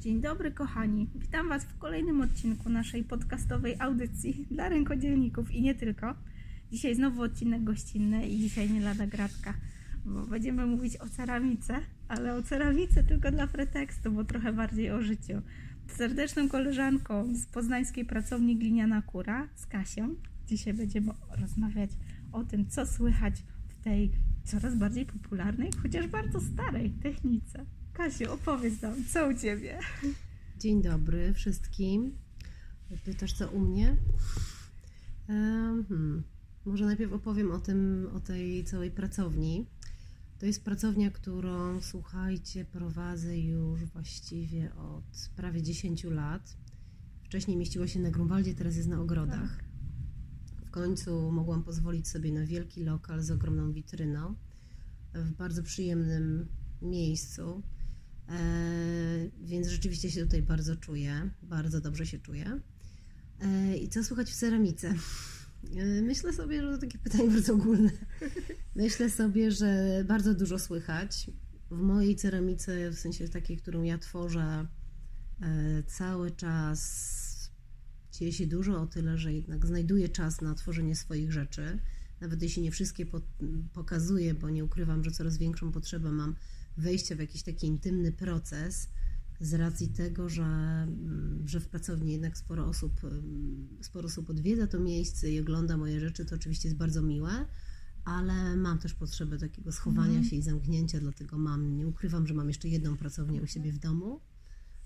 Dzień 0.00 0.20
dobry, 0.20 0.52
kochani. 0.52 1.08
Witam 1.14 1.48
Was 1.48 1.64
w 1.64 1.78
kolejnym 1.78 2.20
odcinku 2.20 2.68
naszej 2.68 3.04
podcastowej 3.04 3.76
audycji 3.78 4.46
dla 4.50 4.68
rękodzielników 4.68 5.50
i 5.50 5.62
nie 5.62 5.74
tylko. 5.74 6.14
Dzisiaj 6.72 6.94
znowu 6.94 7.22
odcinek 7.22 7.64
gościnny 7.64 8.28
i 8.28 8.38
dzisiaj 8.38 8.70
nie 8.70 8.80
lada 8.80 9.06
gratka, 9.06 9.54
bo 10.04 10.26
będziemy 10.26 10.66
mówić 10.66 10.96
o 10.96 11.08
ceramice, 11.08 11.80
ale 12.08 12.34
o 12.34 12.42
ceramice 12.42 13.04
tylko 13.04 13.30
dla 13.30 13.46
pretekstu, 13.46 14.12
bo 14.12 14.24
trochę 14.24 14.52
bardziej 14.52 14.90
o 14.90 15.02
życiu. 15.02 15.42
Serdeczną 15.86 16.48
koleżanką 16.48 17.34
z 17.34 17.46
poznańskiej 17.46 18.04
pracowni 18.04 18.56
Gliniana 18.56 19.02
Kura, 19.02 19.48
z 19.54 19.66
Kasią. 19.66 20.14
Dzisiaj 20.46 20.74
będziemy 20.74 21.12
rozmawiać 21.40 21.90
o 22.32 22.44
tym, 22.44 22.68
co 22.68 22.86
słychać 22.86 23.34
w 23.68 23.84
tej 23.84 24.12
coraz 24.44 24.76
bardziej 24.76 25.06
popularnej, 25.06 25.70
chociaż 25.82 26.06
bardzo 26.06 26.40
starej 26.40 26.90
technice. 26.90 27.77
Kasiu, 27.98 28.32
opowiedz 28.32 28.82
nam, 28.82 29.04
co 29.04 29.28
u 29.28 29.34
Ciebie? 29.34 29.78
Dzień 30.58 30.82
dobry 30.82 31.34
wszystkim. 31.34 32.12
Pytasz, 33.04 33.32
co 33.32 33.48
u 33.48 33.60
mnie? 33.60 33.96
Hmm. 35.26 36.22
Może 36.64 36.84
najpierw 36.84 37.12
opowiem 37.12 37.50
o 37.50 37.58
tym, 37.58 38.08
o 38.14 38.20
tej 38.20 38.64
całej 38.64 38.90
pracowni. 38.90 39.66
To 40.38 40.46
jest 40.46 40.64
pracownia, 40.64 41.10
którą, 41.10 41.80
słuchajcie, 41.80 42.64
prowadzę 42.64 43.38
już 43.38 43.84
właściwie 43.84 44.74
od 44.74 45.30
prawie 45.36 45.62
10 45.62 46.04
lat. 46.04 46.56
Wcześniej 47.24 47.56
mieściła 47.56 47.86
się 47.86 48.00
na 48.00 48.10
Grunwaldzie, 48.10 48.54
teraz 48.54 48.76
jest 48.76 48.88
na 48.88 49.00
ogrodach. 49.00 49.56
Tak. 49.56 49.64
W 50.66 50.70
końcu 50.70 51.32
mogłam 51.32 51.64
pozwolić 51.64 52.08
sobie 52.08 52.32
na 52.32 52.46
wielki 52.46 52.84
lokal 52.84 53.22
z 53.22 53.30
ogromną 53.30 53.72
witryną 53.72 54.34
w 55.14 55.30
bardzo 55.30 55.62
przyjemnym 55.62 56.48
miejscu. 56.82 57.62
E, 58.28 59.30
więc 59.40 59.68
rzeczywiście 59.68 60.10
się 60.10 60.20
tutaj 60.20 60.42
bardzo 60.42 60.76
czuję, 60.76 61.30
bardzo 61.42 61.80
dobrze 61.80 62.06
się 62.06 62.18
czuję. 62.18 62.60
E, 63.40 63.76
I 63.76 63.88
co 63.88 64.04
słychać 64.04 64.30
w 64.30 64.36
ceramice? 64.36 64.94
E, 65.76 66.02
myślę 66.02 66.32
sobie, 66.32 66.62
że 66.62 66.72
to 66.72 66.78
takie 66.78 66.98
pytanie 67.04 67.30
bardzo 67.30 67.54
ogólne. 67.54 67.90
Myślę 68.76 69.10
sobie, 69.10 69.50
że 69.50 70.04
bardzo 70.08 70.34
dużo 70.34 70.58
słychać. 70.58 71.30
W 71.70 71.80
mojej 71.80 72.16
ceramice, 72.16 72.90
w 72.90 72.98
sensie 72.98 73.28
takiej, 73.28 73.56
którą 73.56 73.82
ja 73.82 73.98
tworzę, 73.98 74.66
cały 75.86 76.30
czas 76.30 77.50
dzieje 78.12 78.32
się 78.32 78.46
dużo 78.46 78.82
o 78.82 78.86
tyle, 78.86 79.18
że 79.18 79.32
jednak 79.32 79.66
znajduję 79.66 80.08
czas 80.08 80.40
na 80.40 80.54
tworzenie 80.54 80.96
swoich 80.96 81.32
rzeczy. 81.32 81.78
Nawet 82.20 82.42
jeśli 82.42 82.62
nie 82.62 82.70
wszystkie 82.70 83.06
pokazuję, 83.72 84.34
bo 84.34 84.50
nie 84.50 84.64
ukrywam, 84.64 85.04
że 85.04 85.10
coraz 85.10 85.38
większą 85.38 85.72
potrzebę 85.72 86.12
mam 86.12 86.36
wejścia 86.78 87.16
w 87.16 87.18
jakiś 87.18 87.42
taki 87.42 87.66
intymny 87.66 88.12
proces 88.12 88.88
z 89.40 89.54
racji 89.54 89.88
tego, 89.88 90.28
że, 90.28 90.42
mm, 90.42 91.42
że 91.46 91.60
w 91.60 91.68
pracowni 91.68 92.12
jednak 92.12 92.38
sporo 92.38 92.66
osób, 92.66 93.04
mm, 93.04 93.68
sporo 93.82 94.06
osób 94.06 94.30
odwiedza 94.30 94.66
to 94.66 94.80
miejsce 94.80 95.30
i 95.30 95.40
ogląda 95.40 95.76
moje 95.76 96.00
rzeczy, 96.00 96.24
to 96.24 96.34
oczywiście 96.34 96.68
jest 96.68 96.78
bardzo 96.78 97.02
miłe, 97.02 97.46
ale 98.04 98.56
mam 98.56 98.78
też 98.78 98.94
potrzebę 98.94 99.38
takiego 99.38 99.72
schowania 99.72 100.18
mm. 100.18 100.24
się 100.24 100.36
i 100.36 100.42
zamknięcia, 100.42 101.00
dlatego 101.00 101.38
mam, 101.38 101.76
nie 101.76 101.86
ukrywam, 101.86 102.26
że 102.26 102.34
mam 102.34 102.48
jeszcze 102.48 102.68
jedną 102.68 102.96
pracownię 102.96 103.42
u 103.42 103.46
siebie 103.46 103.72
w 103.72 103.78
domu. 103.78 104.20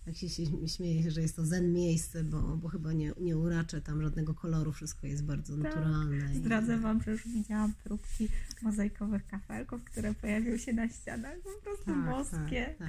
Jak 0.07 0.17
się 0.17 0.29
śmieję, 0.67 1.11
że 1.11 1.21
jest 1.21 1.37
to 1.37 1.47
zen 1.47 1.73
miejsce, 1.73 2.25
bo, 2.25 2.57
bo 2.57 2.69
chyba 2.69 2.93
nie, 2.93 3.13
nie 3.21 3.39
uraczę 3.39 3.81
tam 3.81 4.03
żadnego 4.03 4.35
koloru, 4.35 4.73
wszystko 4.73 5.07
jest 5.07 5.25
bardzo 5.25 5.55
tak. 5.55 5.63
naturalne. 5.63 6.35
Zdradzę 6.35 6.79
Wam, 6.79 7.03
że 7.03 7.11
już 7.11 7.29
widziałam 7.29 7.73
próbki 7.85 8.29
mozaikowych 8.63 9.27
kafelków, 9.27 9.85
które 9.85 10.15
pojawią 10.15 10.57
się 10.57 10.73
na 10.73 10.89
ścianach, 10.89 11.39
po 11.41 11.63
prostu 11.65 11.85
tak, 11.85 12.11
boskie. 12.11 12.75
Tak, 12.79 12.89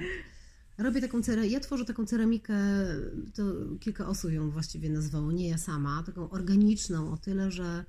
Robię 0.78 1.00
taką 1.00 1.22
ceramikę, 1.22 1.52
ja 1.52 1.60
tworzę 1.60 1.84
taką 1.84 2.06
ceramikę, 2.06 2.54
to 3.34 3.42
kilka 3.80 4.06
osób 4.06 4.32
ją 4.32 4.50
właściwie 4.50 4.90
nazwało, 4.90 5.32
nie 5.32 5.48
ja 5.48 5.58
sama, 5.58 6.02
taką 6.06 6.30
organiczną 6.30 7.12
o 7.12 7.16
tyle, 7.16 7.50
że 7.50 7.84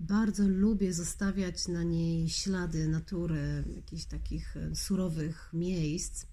bardzo 0.00 0.48
lubię 0.48 0.92
zostawiać 0.92 1.68
na 1.68 1.82
niej 1.82 2.28
ślady 2.28 2.88
natury, 2.88 3.64
jakichś 3.76 4.04
takich 4.04 4.54
surowych 4.74 5.50
miejsc, 5.52 6.26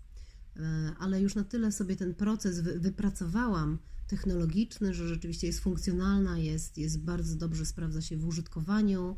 ale 1.00 1.22
już 1.22 1.36
na 1.36 1.44
tyle 1.44 1.72
sobie 1.72 1.96
ten 1.96 2.16
proces 2.16 2.60
wypracowałam 2.60 3.80
technologiczny, 4.08 4.94
że 4.94 5.08
rzeczywiście 5.08 5.48
jest 5.48 5.60
funkcjonalna, 5.60 6.38
jest, 6.38 6.78
jest 6.78 7.00
bardzo 7.00 7.36
dobrze 7.36 7.66
sprawdza 7.66 8.02
się 8.02 8.18
w 8.18 8.28
użytkowaniu, 8.28 9.18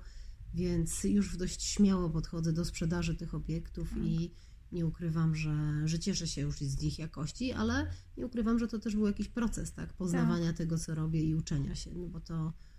więc 0.53 1.03
już 1.03 1.37
dość 1.37 1.63
śmiało 1.63 2.09
podchodzę 2.09 2.53
do 2.53 2.65
sprzedaży 2.65 3.15
tych 3.15 3.35
obiektów 3.35 3.89
tak. 3.89 3.97
i 4.03 4.31
nie 4.71 4.85
ukrywam, 4.85 5.35
że, 5.35 5.81
że 5.85 5.99
cieszę 5.99 6.27
się 6.27 6.41
już 6.41 6.59
z 6.59 6.83
ich 6.83 6.99
jakości, 6.99 7.51
ale 7.51 7.87
nie 8.17 8.25
ukrywam, 8.25 8.59
że 8.59 8.67
to 8.67 8.79
też 8.79 8.95
był 8.95 9.07
jakiś 9.07 9.27
proces, 9.27 9.73
tak, 9.73 9.93
poznawania 9.93 10.47
tak. 10.47 10.57
tego, 10.57 10.77
co 10.77 10.95
robię 10.95 11.23
i 11.23 11.35
uczenia 11.35 11.75
się, 11.75 11.91
no 11.95 12.07
bo 12.07 12.19
to 12.19 12.53
E, 12.53 12.74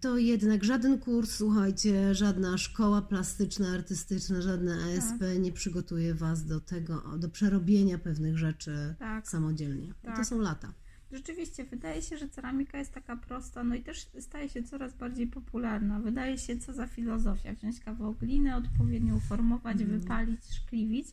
to 0.00 0.18
jednak 0.18 0.64
żaden 0.64 0.98
kurs, 0.98 1.30
słuchajcie, 1.36 2.14
żadna 2.14 2.58
szkoła 2.58 3.02
plastyczna, 3.02 3.68
artystyczna, 3.68 4.40
żadne 4.40 4.72
ASP 4.74 5.18
tak. 5.18 5.38
nie 5.38 5.52
przygotuje 5.52 6.14
Was 6.14 6.46
do 6.46 6.60
tego, 6.60 7.18
do 7.18 7.28
przerobienia 7.28 7.98
pewnych 7.98 8.38
rzeczy 8.38 8.94
tak. 8.98 9.28
samodzielnie. 9.28 9.94
Tak. 10.02 10.16
to 10.16 10.24
są 10.24 10.40
lata. 10.40 10.72
Rzeczywiście, 11.12 11.64
wydaje 11.64 12.02
się, 12.02 12.18
że 12.18 12.28
ceramika 12.28 12.78
jest 12.78 12.92
taka 12.92 13.16
prosta, 13.16 13.64
no 13.64 13.74
i 13.74 13.82
też 13.82 14.06
staje 14.20 14.48
się 14.48 14.62
coraz 14.62 14.94
bardziej 14.94 15.26
popularna. 15.26 16.00
Wydaje 16.00 16.38
się, 16.38 16.58
co 16.58 16.72
za 16.72 16.86
filozofia, 16.86 17.52
wziąć 17.52 17.80
kawał 17.80 18.14
gliny, 18.14 18.56
odpowiednio 18.56 19.16
uformować, 19.16 19.80
mm. 19.80 20.00
wypalić, 20.00 20.40
szkliwić, 20.54 21.06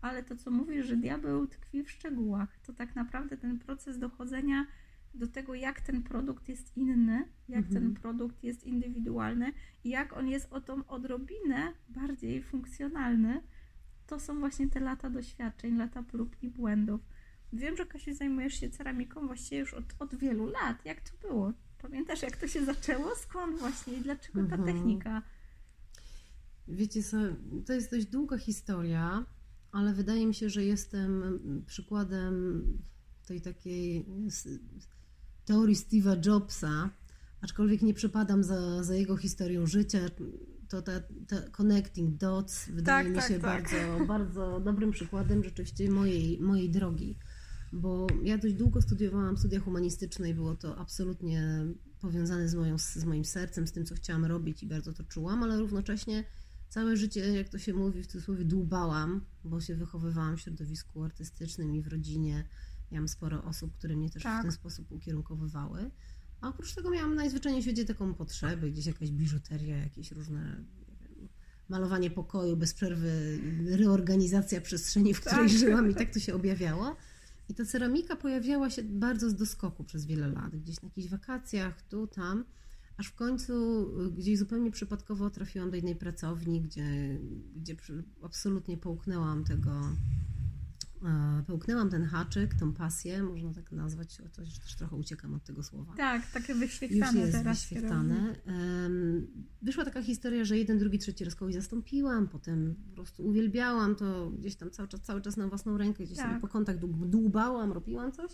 ale 0.00 0.22
to, 0.22 0.36
co 0.36 0.50
mówisz, 0.50 0.86
że 0.86 0.96
diabeł 0.96 1.46
tkwi 1.46 1.84
w 1.84 1.90
szczegółach, 1.90 2.58
to 2.66 2.72
tak 2.72 2.96
naprawdę 2.96 3.36
ten 3.36 3.58
proces 3.58 3.98
dochodzenia 3.98 4.66
do 5.16 5.26
tego, 5.26 5.54
jak 5.54 5.80
ten 5.80 6.02
produkt 6.02 6.48
jest 6.48 6.76
inny, 6.76 7.28
jak 7.48 7.64
mhm. 7.64 7.82
ten 7.82 7.94
produkt 7.94 8.44
jest 8.44 8.64
indywidualny 8.64 9.52
i 9.84 9.88
jak 9.88 10.16
on 10.16 10.28
jest 10.28 10.52
o 10.52 10.60
tą 10.60 10.86
odrobinę 10.86 11.72
bardziej 11.88 12.42
funkcjonalny, 12.42 13.40
to 14.06 14.20
są 14.20 14.40
właśnie 14.40 14.70
te 14.70 14.80
lata 14.80 15.10
doświadczeń, 15.10 15.76
lata 15.76 16.02
prób 16.02 16.36
i 16.42 16.50
błędów. 16.50 17.00
Wiem, 17.52 17.76
że 17.76 17.86
Kasiu 17.86 18.14
zajmujesz 18.14 18.60
się 18.60 18.70
ceramiką 18.70 19.26
właściwie 19.26 19.60
już 19.60 19.74
od, 19.74 19.84
od 19.98 20.14
wielu 20.14 20.46
lat. 20.46 20.84
Jak 20.84 21.00
to 21.00 21.28
było? 21.28 21.52
Pamiętasz, 21.82 22.22
jak 22.22 22.36
to 22.36 22.48
się 22.48 22.64
zaczęło? 22.64 23.14
Skąd 23.16 23.58
właśnie 23.58 23.92
i 23.94 24.00
dlaczego 24.00 24.44
ta 24.44 24.56
mhm. 24.56 24.64
technika? 24.64 25.22
Wiecie 26.68 27.02
co, 27.02 27.16
to 27.66 27.72
jest 27.72 27.90
dość 27.90 28.06
długa 28.06 28.38
historia, 28.38 29.26
ale 29.72 29.94
wydaje 29.94 30.26
mi 30.26 30.34
się, 30.34 30.50
że 30.50 30.64
jestem 30.64 31.40
przykładem 31.66 32.64
tej 33.26 33.40
takiej 33.40 34.06
teorii 35.46 35.76
Steve'a 35.76 36.26
Jobsa, 36.26 36.90
aczkolwiek 37.40 37.82
nie 37.82 37.94
przypadam 37.94 38.44
za, 38.44 38.84
za 38.84 38.94
jego 38.94 39.16
historią 39.16 39.66
życia, 39.66 39.98
to 40.68 40.82
ta, 40.82 40.92
ta 41.28 41.50
connecting 41.50 42.16
dots 42.16 42.68
wydaje 42.68 43.04
tak, 43.04 43.12
mi 43.12 43.18
tak, 43.18 43.28
się 43.28 43.40
tak, 43.40 43.42
bardzo, 43.42 43.76
bardzo 44.14 44.60
dobrym 44.60 44.90
przykładem 44.90 45.44
rzeczywiście 45.44 45.90
mojej, 45.90 46.40
mojej 46.40 46.70
drogi. 46.70 47.18
Bo 47.72 48.06
ja 48.22 48.38
dość 48.38 48.54
długo 48.54 48.82
studiowałam 48.82 49.36
studia 49.36 49.60
humanistyczne 49.60 50.30
i 50.30 50.34
było 50.34 50.54
to 50.54 50.78
absolutnie 50.78 51.66
powiązane 52.00 52.48
z, 52.48 52.54
moją, 52.54 52.78
z 52.78 53.04
moim 53.04 53.24
sercem, 53.24 53.66
z 53.66 53.72
tym, 53.72 53.86
co 53.86 53.94
chciałam 53.94 54.24
robić 54.24 54.62
i 54.62 54.66
bardzo 54.66 54.92
to 54.92 55.04
czułam, 55.04 55.42
ale 55.42 55.58
równocześnie 55.58 56.24
całe 56.68 56.96
życie, 56.96 57.20
jak 57.32 57.48
to 57.48 57.58
się 57.58 57.74
mówi 57.74 58.02
w 58.02 58.06
cudzysłowie, 58.06 58.44
dłubałam, 58.44 59.24
bo 59.44 59.60
się 59.60 59.74
wychowywałam 59.74 60.36
w 60.36 60.40
środowisku 60.40 61.02
artystycznym 61.02 61.74
i 61.74 61.82
w 61.82 61.88
rodzinie 61.88 62.48
Miałam 62.92 63.08
sporo 63.08 63.44
osób, 63.44 63.74
które 63.74 63.96
mnie 63.96 64.10
też 64.10 64.22
tak. 64.22 64.40
w 64.40 64.42
ten 64.42 64.52
sposób 64.52 64.92
ukierunkowywały. 64.92 65.90
A 66.40 66.48
oprócz 66.48 66.74
tego 66.74 66.90
miałam 66.90 67.14
najzwyczajniej 67.14 67.62
w 67.62 67.64
świecie 67.64 67.84
taką 67.84 68.14
potrzebę, 68.14 68.70
gdzieś 68.70 68.86
jakaś 68.86 69.10
biżuteria, 69.10 69.76
jakieś 69.76 70.12
różne 70.12 70.64
wiem, 71.10 71.28
malowanie 71.68 72.10
pokoju 72.10 72.56
bez 72.56 72.74
przerwy, 72.74 73.38
reorganizacja 73.66 74.60
przestrzeni, 74.60 75.14
w 75.14 75.20
której 75.20 75.48
tak. 75.48 75.58
żyłam 75.58 75.90
i 75.90 75.94
tak 75.94 76.12
to 76.12 76.20
się 76.20 76.34
objawiało. 76.34 76.96
I 77.48 77.54
ta 77.54 77.64
ceramika 77.64 78.16
pojawiała 78.16 78.70
się 78.70 78.82
bardzo 78.82 79.30
z 79.30 79.34
doskoku 79.34 79.84
przez 79.84 80.06
wiele 80.06 80.28
lat, 80.28 80.56
gdzieś 80.56 80.82
na 80.82 80.88
jakichś 80.88 81.08
wakacjach, 81.08 81.82
tu, 81.82 82.06
tam, 82.06 82.44
aż 82.96 83.06
w 83.06 83.14
końcu 83.14 83.86
gdzieś 84.16 84.38
zupełnie 84.38 84.70
przypadkowo 84.70 85.30
trafiłam 85.30 85.70
do 85.70 85.76
jednej 85.76 85.96
pracowni, 85.96 86.60
gdzie, 86.60 87.18
gdzie 87.56 87.76
absolutnie 88.22 88.76
połknęłam 88.76 89.44
tego 89.44 89.70
Pełknęłam 91.46 91.90
ten 91.90 92.04
haczyk, 92.04 92.54
tą 92.54 92.72
pasję, 92.72 93.22
można 93.22 93.54
tak 93.54 93.72
nazwać, 93.72 94.18
chociaż 94.36 94.58
też 94.58 94.76
trochę 94.76 94.96
uciekam 94.96 95.34
od 95.34 95.44
tego 95.44 95.62
słowa. 95.62 95.94
Tak, 95.96 96.30
takie 96.30 96.54
wyświetlane 96.54 97.20
Już 97.20 97.28
jest 97.28 97.38
teraz. 97.38 97.58
wyświetlane. 97.58 98.34
Wyszła 99.62 99.84
taka 99.84 100.02
historia, 100.02 100.44
że 100.44 100.58
jeden, 100.58 100.78
drugi, 100.78 100.98
trzeci 100.98 101.24
raz 101.24 101.34
kogoś 101.34 101.54
zastąpiłam, 101.54 102.28
potem 102.28 102.74
po 102.88 102.94
prostu 102.94 103.26
uwielbiałam 103.26 103.94
to 103.94 104.30
gdzieś 104.30 104.56
tam 104.56 104.70
cały 104.70 104.88
czas, 104.88 105.00
cały 105.00 105.20
czas 105.20 105.36
na 105.36 105.48
własną 105.48 105.78
rękę, 105.78 106.04
gdzieś 106.04 106.16
tak. 106.18 106.26
sobie 106.26 106.40
po 106.40 106.48
kontakt 106.48 106.80
dłubałam, 107.06 107.72
robiłam 107.72 108.12
coś. 108.12 108.30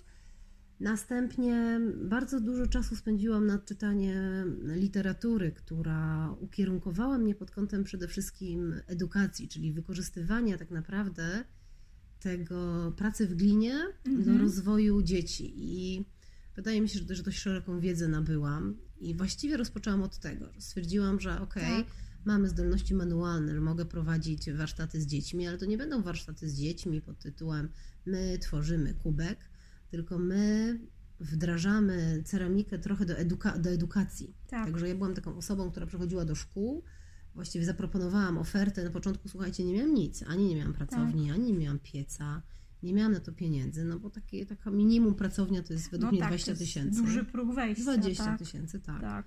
Następnie 0.81 1.81
bardzo 2.05 2.41
dużo 2.41 2.67
czasu 2.67 2.97
spędziłam 2.97 3.47
nad 3.47 3.65
czytaniem 3.65 4.61
literatury, 4.75 5.53
która 5.53 6.31
ukierunkowała 6.41 7.19
mnie 7.19 7.35
pod 7.35 7.51
kątem 7.51 7.85
przede 7.85 8.09
wszystkim 8.09 8.75
edukacji, 8.87 9.49
czyli 9.49 9.73
wykorzystywania 9.73 10.59
tak 10.59 10.71
naprawdę 10.71 11.45
tego 12.23 12.93
pracy 12.97 13.27
w 13.27 13.35
glinie 13.35 13.75
Mhm. 14.07 14.25
do 14.25 14.43
rozwoju 14.45 15.03
dzieci. 15.03 15.53
I 15.57 16.05
wydaje 16.57 16.81
mi 16.81 16.89
się, 16.89 16.99
że, 16.99 17.15
że 17.15 17.23
dość 17.23 17.39
szeroką 17.39 17.81
wiedzę 17.81 18.09
nabyłam. 18.09 18.77
I 19.01 19.15
właściwie 19.15 19.57
rozpoczęłam 19.57 20.03
od 20.03 20.19
tego, 20.19 20.49
stwierdziłam, 20.59 21.21
że 21.21 21.41
okej, 21.41 21.85
Tak. 21.85 21.87
mamy 22.25 22.49
zdolności 22.49 22.95
manualne, 22.95 23.55
że 23.55 23.61
mogę 23.61 23.85
prowadzić 23.85 24.53
warsztaty 24.53 25.01
z 25.01 25.07
dziećmi, 25.07 25.47
ale 25.47 25.59
to 25.59 25.65
nie 25.67 25.79
będą 25.79 26.03
warsztaty 26.03 26.49
z 26.49 26.55
dziećmi 26.55 27.01
pod 27.01 27.19
tytułem 27.19 27.69
my 28.07 28.39
tworzymy 28.41 28.95
kubek, 28.95 29.39
tylko 29.91 30.19
my 30.19 30.79
wdrażamy 31.21 32.23
ceramikę 32.25 32.79
trochę 32.79 33.07
do, 33.07 33.15
eduka- 33.15 33.59
do 33.61 33.71
edukacji. 33.71 34.35
Tak. 34.49 34.65
Także 34.67 34.89
ja 34.89 34.95
byłam 34.95 35.15
taką 35.15 35.37
osobą, 35.37 35.71
która 35.71 35.87
przychodziła 35.87 36.25
do 36.25 36.35
szkół, 36.35 36.83
właściwie 37.35 37.65
zaproponowałam 37.65 38.39
ofertę. 38.39 38.85
Na 38.85 38.91
początku, 38.91 39.29
słuchajcie, 39.29 39.65
nie 39.65 39.75
miałam 39.75 39.95
nic, 39.95 40.25
ani 40.29 40.49
nie 40.49 40.57
miałam 40.57 40.73
pracowni, 40.73 41.27
Tak. 41.27 41.35
ani 41.37 41.53
nie 41.53 41.59
miałam 41.59 41.79
pieca, 41.79 42.43
nie 42.83 42.95
miałam 42.95 43.13
na 43.13 43.21
to 43.21 43.33
pieniędzy, 43.33 43.85
no 43.85 43.99
bo 43.99 44.11
takie, 44.11 44.47
taka 44.47 44.71
minimum 44.71 45.15
pracownia 45.15 45.63
to 45.63 45.73
jest 45.73 45.91
według 45.91 46.13
mnie 46.13 46.21
tak, 46.21 46.29
20 46.29 46.47
to 46.47 46.51
jest 46.51 46.61
tysięcy. 46.61 47.03
Duży 47.03 47.25
próg 47.25 47.55
wejścia. 47.55 47.83
20 47.83 48.25
tak. 48.25 48.39
tysięcy, 48.39 48.81
tak. 48.81 49.01
Tak. 49.01 49.27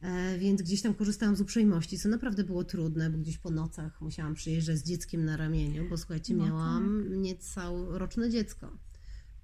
E, 0.00 0.38
więc 0.38 0.62
gdzieś 0.62 0.82
tam 0.82 0.94
korzystałam 0.94 1.36
z 1.36 1.40
uprzejmości, 1.40 1.98
co 1.98 2.08
naprawdę 2.08 2.44
było 2.44 2.64
trudne, 2.64 3.10
bo 3.10 3.18
gdzieś 3.18 3.38
po 3.38 3.50
nocach 3.50 4.00
musiałam 4.00 4.34
przyjeżdżać 4.34 4.78
z 4.78 4.82
dzieckiem 4.82 5.24
na 5.24 5.36
ramieniu, 5.36 5.88
bo 5.90 5.96
słuchajcie, 5.96 6.34
No 6.34 6.46
miałam 6.46 7.04
niecałoroczne 7.22 8.30
dziecko. 8.30 8.78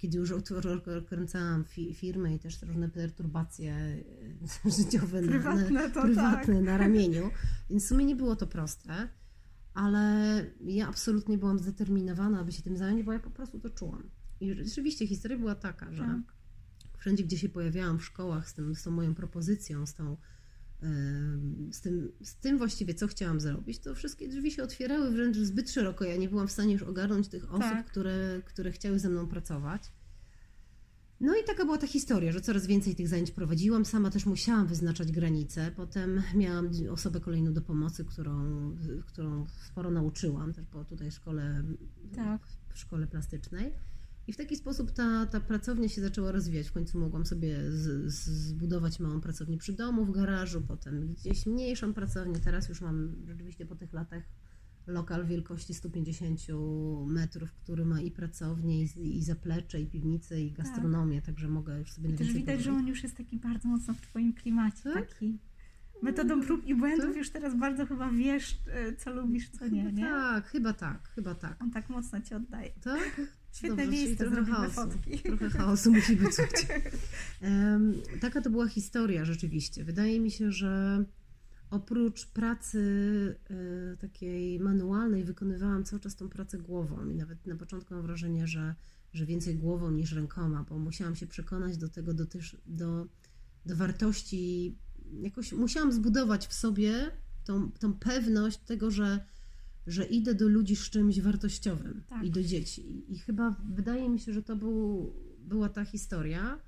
Kiedy 0.02 0.18
już 0.18 0.32
odkręcałam 0.32 1.64
fi- 1.64 1.94
firmę 1.94 2.34
i 2.34 2.38
też 2.38 2.62
różne 2.62 2.88
perturbacje 2.88 3.74
e, 4.64 4.70
życiowe 4.78 5.22
na, 5.22 5.26
na, 5.26 5.32
Prywatne 5.32 5.90
to 5.90 6.02
prywatne 6.02 6.54
tak. 6.54 6.64
na 6.64 6.76
ramieniu, 6.78 7.30
więc 7.70 7.84
w 7.84 7.88
sumie 7.88 8.04
nie 8.04 8.16
było 8.16 8.36
to 8.36 8.46
proste, 8.46 9.08
ale 9.74 10.00
ja 10.60 10.88
absolutnie 10.88 11.38
byłam 11.38 11.58
zdeterminowana, 11.58 12.40
aby 12.40 12.52
się 12.52 12.62
tym 12.62 12.76
zająć, 12.76 13.02
bo 13.02 13.12
ja 13.12 13.18
po 13.18 13.30
prostu 13.30 13.60
to 13.60 13.70
czułam. 13.70 14.10
I 14.40 14.54
rzeczywiście 14.54 15.06
historia 15.06 15.38
była 15.38 15.54
taka, 15.54 15.92
że 15.92 16.02
Tak. 16.02 16.34
wszędzie, 16.98 17.24
gdzie 17.24 17.38
się 17.38 17.48
pojawiałam 17.48 17.98
w 17.98 18.04
szkołach 18.04 18.48
z, 18.50 18.54
tym, 18.54 18.74
z 18.74 18.82
tą 18.82 18.90
moją 18.90 19.14
propozycją, 19.14 19.86
z, 19.86 19.94
tą, 19.94 20.16
z, 21.70 21.80
tym, 21.80 22.12
z 22.22 22.34
tym 22.34 22.58
właściwie, 22.58 22.94
co 22.94 23.06
chciałam 23.06 23.40
zrobić, 23.40 23.78
to 23.78 23.94
wszystkie 23.94 24.28
drzwi 24.28 24.50
się 24.50 24.62
otwierały 24.62 25.10
wręcz 25.10 25.36
zbyt 25.36 25.70
szeroko. 25.70 26.04
Ja 26.04 26.16
nie 26.16 26.28
byłam 26.28 26.48
w 26.48 26.52
stanie 26.52 26.72
już 26.72 26.82
ogarnąć 26.82 27.28
tych 27.28 27.50
osób, 27.50 27.60
Tak. 27.62 27.86
które, 27.86 28.42
które 28.44 28.72
chciały 28.72 28.98
ze 28.98 29.08
mną 29.08 29.26
pracować. 29.28 29.92
No 31.20 31.34
i 31.36 31.44
taka 31.44 31.64
była 31.64 31.78
ta 31.78 31.86
historia, 31.86 32.32
że 32.32 32.40
coraz 32.40 32.66
więcej 32.66 32.94
tych 32.94 33.08
zajęć 33.08 33.30
prowadziłam. 33.30 33.84
Sama 33.84 34.10
też 34.10 34.26
musiałam 34.26 34.66
wyznaczać 34.66 35.12
granice. 35.12 35.70
Potem 35.76 36.22
miałam 36.34 36.70
osobę 36.90 37.20
kolejną 37.20 37.52
do 37.52 37.60
pomocy, 37.62 38.04
którą, 38.04 38.76
którą 39.06 39.46
sporo 39.66 39.90
nauczyłam, 39.90 40.52
też 40.52 40.66
po 40.66 40.84
tutaj 40.84 41.10
szkole 41.10 41.64
Tak. 42.16 42.40
w 42.74 42.78
szkole 42.78 43.06
plastycznej. 43.06 43.72
I 44.26 44.32
w 44.32 44.36
taki 44.36 44.56
sposób 44.56 44.90
ta, 44.90 45.26
ta 45.26 45.40
pracownia 45.40 45.88
się 45.88 46.00
zaczęła 46.00 46.32
rozwijać. 46.32 46.68
W 46.68 46.72
końcu 46.72 46.98
mogłam 46.98 47.26
sobie 47.26 47.70
z, 47.70 48.12
z, 48.12 48.28
zbudować 48.28 49.00
małą 49.00 49.20
pracownię 49.20 49.58
przy 49.58 49.72
domu, 49.72 50.04
w 50.04 50.10
garażu, 50.10 50.62
potem 50.68 51.08
gdzieś 51.08 51.46
mniejszą 51.46 51.94
pracownię. 51.94 52.40
Teraz 52.40 52.68
już 52.68 52.80
mam 52.80 53.16
rzeczywiście 53.26 53.66
po 53.66 53.74
tych 53.74 53.92
latach 53.92 54.22
lokal 54.86 55.26
wielkości 55.26 55.74
150 55.74 56.40
metrów, 57.06 57.52
który 57.52 57.84
ma 57.84 58.00
i 58.00 58.10
pracownię, 58.10 58.82
i, 58.82 59.16
i 59.16 59.22
zaplecze, 59.22 59.80
i 59.80 59.86
piwnicę, 59.86 60.42
i 60.42 60.52
gastronomię, 60.52 61.22
także 61.22 61.48
mogę 61.48 61.78
już 61.78 61.92
sobie 61.92 62.10
I 62.10 62.12
też 62.12 62.32
widać, 62.32 62.62
że 62.62 62.72
on 62.72 62.86
już 62.86 63.02
jest 63.02 63.16
taki 63.16 63.36
bardzo 63.36 63.68
mocno 63.68 63.94
w 63.94 64.00
Twoim 64.00 64.32
klimacie. 64.32 64.82
Tak? 64.82 65.08
Taki. 65.08 65.38
Metodą 66.02 66.42
prób 66.42 66.66
i 66.66 66.74
błędów 66.74 67.06
Tak? 67.06 67.16
już 67.16 67.30
teraz 67.30 67.58
bardzo 67.58 67.86
chyba 67.86 68.10
wiesz, 68.10 68.58
e, 68.66 68.96
co 68.96 69.14
lubisz, 69.14 69.50
co 69.50 69.68
nie, 69.68 69.82
Chyba 69.82 69.92
nie? 69.92 70.04
Tak, 70.04 70.46
chyba 70.46 70.72
tak, 70.72 71.08
chyba 71.08 71.34
tak. 71.34 71.62
On 71.62 71.70
tak 71.70 71.88
mocno 71.88 72.20
Cię 72.20 72.36
oddaje. 72.36 72.70
Tak? 72.70 73.20
Świetne 73.52 73.76
Dobrze, 73.76 73.92
miejsce, 73.92 74.30
trochę 74.30 74.52
chaosu. 74.52 74.74
fotki. 74.74 75.18
Trochę 75.18 75.50
chaosu 75.50 75.92
musi 75.92 76.16
być. 76.16 76.32
Em, 77.40 77.94
taka 78.20 78.40
to 78.40 78.50
była 78.50 78.68
historia 78.68 79.24
rzeczywiście. 79.24 79.84
Wydaje 79.84 80.20
mi 80.20 80.30
się, 80.30 80.52
że 80.52 81.04
oprócz 81.70 82.26
pracy 82.26 82.80
e, 83.50 83.96
takiej 83.96 84.60
manualnej 84.60 85.24
wykonywałam 85.24 85.84
cały 85.84 86.00
czas 86.00 86.16
tą 86.16 86.28
pracę 86.28 86.58
głową 86.58 87.08
i 87.08 87.14
nawet 87.14 87.46
na 87.46 87.56
początku 87.56 87.94
mam 87.94 88.02
wrażenie, 88.02 88.46
że, 88.46 88.74
że 89.12 89.26
więcej 89.26 89.56
głową 89.56 89.90
niż 89.90 90.12
rękoma, 90.12 90.64
bo 90.68 90.78
musiałam 90.78 91.16
się 91.16 91.26
przekonać 91.26 91.76
do 91.76 91.88
tego, 91.88 92.14
do, 92.14 92.26
też, 92.26 92.56
do, 92.66 93.06
do 93.66 93.76
wartości, 93.76 94.76
jakoś 95.20 95.52
musiałam 95.52 95.92
zbudować 95.92 96.46
w 96.46 96.52
sobie 96.52 97.10
tą, 97.44 97.72
tą 97.72 97.94
pewność 97.94 98.58
tego, 98.58 98.90
że, 98.90 99.24
że 99.86 100.04
idę 100.04 100.34
do 100.34 100.48
ludzi 100.48 100.76
z 100.76 100.90
czymś 100.90 101.20
wartościowym 101.20 102.02
Tak. 102.08 102.24
i 102.24 102.30
do 102.30 102.42
dzieci. 102.42 103.04
I 103.12 103.18
chyba 103.18 103.56
wydaje 103.74 104.08
mi 104.08 104.18
się, 104.20 104.32
że 104.32 104.42
to 104.42 104.56
był, 104.56 105.12
była 105.38 105.68
ta 105.68 105.84
historia. 105.84 106.60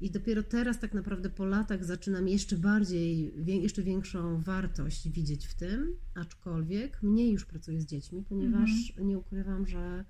I 0.00 0.10
dopiero 0.10 0.42
teraz, 0.42 0.78
tak 0.80 0.94
naprawdę 0.94 1.30
po 1.30 1.44
latach, 1.46 1.84
zaczynam 1.84 2.28
jeszcze 2.28 2.56
bardziej, 2.56 3.32
jeszcze 3.62 3.82
większą 3.82 4.40
wartość 4.40 5.08
widzieć 5.08 5.46
w 5.46 5.54
tym, 5.54 5.96
aczkolwiek 6.14 7.02
mniej 7.02 7.32
już 7.32 7.44
pracuję 7.44 7.80
z 7.80 7.86
dziećmi, 7.86 8.24
ponieważ 8.28 8.70
nie 9.02 9.18
ukrywam, 9.18 9.66
że, 9.66 10.04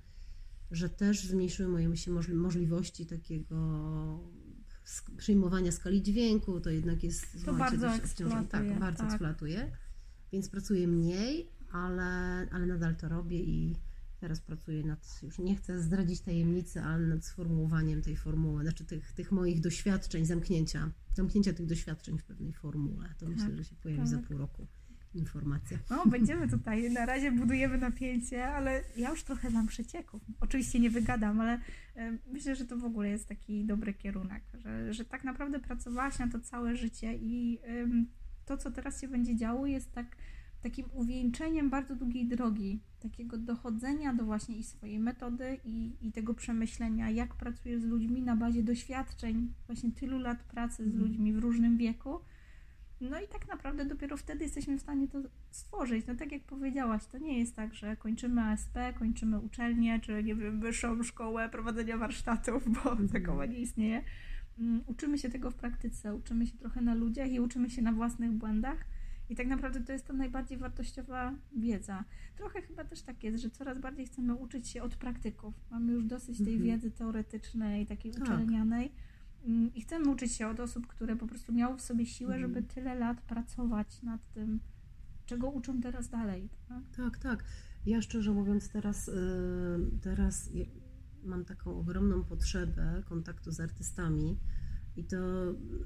że 0.71 0.89
też 0.89 1.25
zmniejszyły 1.27 1.69
moje 1.69 1.97
się 1.97 2.11
możli- 2.11 2.35
możliwości 2.35 3.07
takiego 3.07 3.57
przyjmowania 5.17 5.73
skali 5.73 6.03
dźwięku. 6.03 6.61
To 6.61 6.71
jednak 6.71 7.03
jest 7.05 7.27
słuchajcie, 7.45 7.59
bardzo 7.79 7.87
obciążone. 7.87 8.05
eksploatuje, 8.05 8.71
Tak, 8.71 8.81
bardzo 8.81 8.99
tak. 9.03 9.11
eksploatuje. 9.11 9.73
Więc 10.33 10.49
pracuję 10.49 10.89
mniej, 10.89 11.49
ale, 11.73 12.03
ale 12.51 12.67
nadal 12.67 12.97
to 12.97 13.09
robię 13.09 13.41
i 13.41 13.77
teraz 14.21 14.41
pracuję 14.41 14.85
nad, 14.85 15.21
już 15.23 15.39
nie 15.39 15.57
chcę 15.57 15.81
zdradzić 15.81 16.21
tajemnicy, 16.21 16.83
ale 16.83 17.07
nad 17.07 17.25
sformułowaniem 17.25 18.03
tej 18.03 18.17
formuły, 18.17 18.63
znaczy 18.63 18.85
tych, 18.85 19.13
tych 19.13 19.33
moich 19.33 19.61
doświadczeń, 19.61 20.27
zamknięcia, 20.27 20.91
zamknięcia 21.15 21.53
tych 21.53 21.67
doświadczeń 21.67 22.19
w 22.19 22.25
pewnej 22.25 22.53
formule. 22.53 23.09
To 23.19 23.29
myślę, 23.29 23.57
że 23.57 23.65
się 23.65 23.77
pojawi 23.77 24.07
za 24.07 24.17
tak. 24.17 24.27
pół 24.27 24.39
roku 24.39 24.67
informacja. 25.15 25.79
No, 25.91 26.07
będziemy 26.07 26.49
tutaj. 26.49 26.91
Na 26.91 27.07
razie 27.07 27.33
budujemy 27.33 27.79
napięcie, 27.79 28.49
ale 28.49 28.85
ja 28.97 29.11
już 29.11 29.23
trochę 29.23 29.51
mam 29.51 29.67
przecieków. 29.67 30.23
Oczywiście 30.41 30.81
nie 30.81 30.91
wygadam, 30.91 31.41
ale 31.41 31.61
e, 31.97 32.19
myślę, 32.27 32.57
że 32.57 32.65
to 32.65 32.77
w 32.77 32.85
ogóle 32.85 33.09
jest 33.09 33.29
taki 33.29 33.65
dobry 33.65 33.95
kierunek, 33.95 34.43
że, 34.55 34.95
że 34.95 35.05
tak 35.05 35.25
naprawdę 35.25 35.61
pracowałaś 35.61 36.19
na 36.19 36.29
to 36.29 36.41
całe 36.41 36.77
życie 36.77 37.15
i 37.15 37.59
to, 38.45 38.57
co 38.57 38.71
teraz 38.71 39.01
się 39.01 39.09
będzie 39.09 39.37
działo, 39.37 39.67
jest 39.67 39.93
tak 39.93 40.17
takim 40.63 40.87
uwieńczeniem 40.93 41.71
bardzo 41.71 41.97
długiej 41.97 42.27
drogi, 42.27 42.81
takiego 43.01 43.39
dochodzenia 43.39 44.15
do 44.15 44.25
właśnie 44.25 44.57
i 44.57 44.63
swojej 44.65 44.99
metody 44.99 45.59
i, 45.65 45.93
i 46.01 46.13
tego 46.13 46.35
przemyślenia, 46.35 47.11
jak 47.11 47.35
pracujesz 47.35 47.81
z 47.83 47.85
ludźmi 47.85 48.23
na 48.23 48.37
bazie 48.37 48.63
doświadczeń, 48.63 49.53
właśnie 49.67 49.93
tylu 49.93 50.19
lat 50.19 50.43
pracy 50.43 50.77
z 50.85 50.87
Mhm. 50.87 51.05
ludźmi 51.05 51.33
w 51.33 51.39
różnym 51.39 51.77
wieku. 51.77 52.21
No 53.01 53.21
i 53.21 53.29
tak 53.29 53.49
naprawdę 53.49 53.85
dopiero 53.85 54.17
wtedy 54.17 54.45
jesteśmy 54.45 54.79
w 54.79 54.81
stanie 54.83 55.09
to 55.09 55.19
stworzyć. 55.51 56.07
No 56.07 56.15
tak 56.15 56.33
jak 56.33 56.43
powiedziałaś, 56.43 57.07
to 57.07 57.19
nie 57.19 57.39
jest 57.39 57.57
tak, 57.57 57.75
że 57.75 57.97
kończymy 57.97 58.43
ASP, 58.43 58.79
kończymy 58.99 59.41
uczelnię, 59.41 60.01
czy 60.01 60.25
nie 60.25 60.35
wiem, 60.35 60.61
wyższą 60.61 61.03
szkołę 61.03 61.49
prowadzenia 61.49 61.99
warsztatów, 61.99 62.65
bo 62.85 62.91
Mhm. 62.91 63.09
takowa 63.09 63.47
nie 63.47 63.59
istnieje. 63.59 64.03
Mm, 64.59 64.81
Uczymy 64.87 65.19
się 65.19 65.31
tego 65.31 65.51
w 65.51 65.55
praktyce, 65.55 66.15
uczymy 66.15 66.47
się 66.47 66.57
trochę 66.59 66.81
na 66.81 66.95
ludziach 66.95 67.31
i 67.31 67.41
uczymy 67.41 67.71
się 67.71 67.83
na 67.83 67.93
własnych 67.93 68.33
błędach. 68.33 68.85
I 69.33 69.37
tak 69.37 69.47
naprawdę 69.47 69.81
to 69.81 69.93
jest 69.93 70.07
ta 70.07 70.13
najbardziej 70.13 70.59
wartościowa 70.59 71.35
wiedza. 71.57 72.05
Trochę 72.37 72.63
chyba 72.63 72.85
też 72.85 73.03
tak 73.03 73.25
jest, 73.25 73.43
że 73.43 73.51
coraz 73.51 73.79
bardziej 73.81 74.07
chcemy 74.07 74.35
uczyć 74.35 74.69
się 74.69 74.83
od 74.83 74.97
praktyków. 74.97 75.55
Mamy 75.71 75.93
już 75.93 76.05
dosyć 76.05 76.39
tej 76.39 76.55
Mhm. 76.55 76.63
wiedzy 76.63 76.91
teoretycznej, 76.91 77.87
takiej 77.87 78.13
Tak. 78.13 78.23
uczelnianej. 78.23 78.93
Mm, 79.45 79.75
I 79.75 79.81
chcemy 79.81 80.11
uczyć 80.11 80.33
się 80.33 80.49
od 80.49 80.61
osób, 80.61 80.87
które 80.87 81.17
po 81.17 81.27
prostu 81.27 81.53
miały 81.53 81.77
w 81.77 81.81
sobie 81.81 82.07
siłę, 82.07 82.35
Mhm. 82.35 82.55
żeby 82.55 82.67
tyle 82.75 82.95
lat 82.95 83.21
pracować 83.21 84.03
nad 84.03 84.33
tym, 84.35 84.61
czego 85.27 85.51
uczą 85.51 85.81
teraz 85.81 86.09
dalej. 86.09 86.49
Tak? 86.69 86.83
Tak, 86.97 87.19
tak. 87.19 87.45
Ja 87.87 88.03
szczerze 88.03 88.33
mówiąc 88.33 88.69
teraz, 88.69 89.09
y, 89.09 89.13
teraz 90.03 90.51
mam 91.25 91.45
taką 91.45 91.79
ogromną 91.79 92.25
potrzebę 92.25 93.03
kontaktu 93.09 93.51
z 93.51 93.61
artystami 93.61 94.39
i 94.97 95.05
to, 95.05 95.17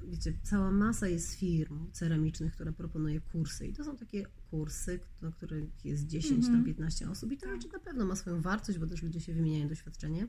wiecie, 0.07 0.33
cała 0.43 0.71
masa 0.71 1.07
jest 1.07 1.33
firm 1.33 1.91
ceramicznych, 1.91 2.53
które 2.53 2.71
proponuje 2.73 3.21
kursy 3.21 3.67
i 3.67 3.73
to 3.73 3.83
są 3.83 3.97
takie 3.97 4.25
kursy, 4.51 4.99
na 5.21 5.31
których 5.31 5.85
jest 5.85 6.07
10 6.07 6.45
Mhm. 6.45 6.59
na 6.59 6.65
15 6.65 7.09
osób 7.09 7.31
i 7.31 7.37
to 7.37 7.45
Tak. 7.45 7.55
rzeczy 7.55 7.73
na 7.73 7.79
pewno 7.79 8.05
ma 8.05 8.15
swoją 8.15 8.41
wartość, 8.41 8.79
bo 8.79 8.87
też 8.87 9.03
ludzie 9.03 9.21
się 9.21 9.33
wymieniają 9.33 9.67
doświadczeniem, 9.67 10.27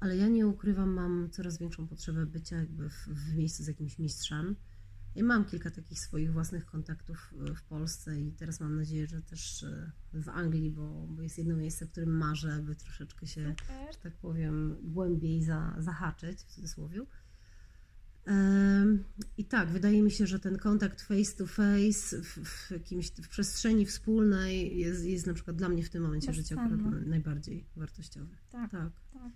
ale 0.00 0.16
ja 0.16 0.28
nie 0.28 0.46
ukrywam, 0.46 0.90
mam 0.92 1.30
coraz 1.30 1.58
większą 1.58 1.86
potrzebę 1.88 2.26
bycia 2.26 2.56
jakby 2.56 2.88
w, 2.90 3.08
w 3.08 3.34
miejscu 3.34 3.62
z 3.64 3.66
jakimś 3.66 3.98
mistrzem. 3.98 4.56
I 5.14 5.22
mam 5.22 5.44
kilka 5.44 5.70
takich 5.70 6.00
swoich 6.00 6.32
własnych 6.32 6.66
kontaktów 6.66 7.34
e, 7.50 7.54
w 7.54 7.62
Polsce 7.62 8.20
i 8.20 8.32
teraz 8.32 8.60
mam 8.60 8.76
nadzieję, 8.76 9.06
że 9.06 9.22
też 9.22 9.62
e, 9.62 9.90
w 10.14 10.28
Anglii, 10.28 10.70
bo, 10.70 11.06
bo 11.10 11.22
jest 11.22 11.38
jedno 11.38 11.56
miejsce, 11.56 11.86
w 11.86 11.90
którym 11.90 12.10
marzę, 12.16 12.54
aby 12.54 12.74
troszeczkę 12.76 13.26
się, 13.26 13.54
że 13.92 13.98
tak 14.02 14.16
powiem, 14.16 14.76
głębiej 14.82 15.42
za, 15.44 15.76
zahaczyć 15.78 16.38
w 16.38 16.46
cudzysłowie. 16.46 17.02
I 19.38 19.44
tak, 19.44 19.68
wydaje 19.68 20.02
mi 20.02 20.10
się, 20.10 20.26
że 20.26 20.38
ten 20.38 20.58
kontakt 20.58 21.00
face 21.00 21.36
to 21.36 21.46
face 21.46 22.22
w, 22.22 22.38
w 22.44 22.70
jakimś 22.70 23.10
w 23.10 23.28
przestrzeni 23.28 23.86
wspólnej 23.86 24.78
jest, 24.78 25.04
jest 25.04 25.26
na 25.26 25.34
przykład 25.34 25.56
dla 25.56 25.68
mnie 25.68 25.82
w 25.82 25.90
tym 25.90 26.02
momencie 26.02 26.32
życia 26.32 26.68
najbardziej 27.06 27.66
wartościowy. 27.76 28.36
Tak, 28.50 28.70
tak. 28.70 28.92
tak. 29.12 29.32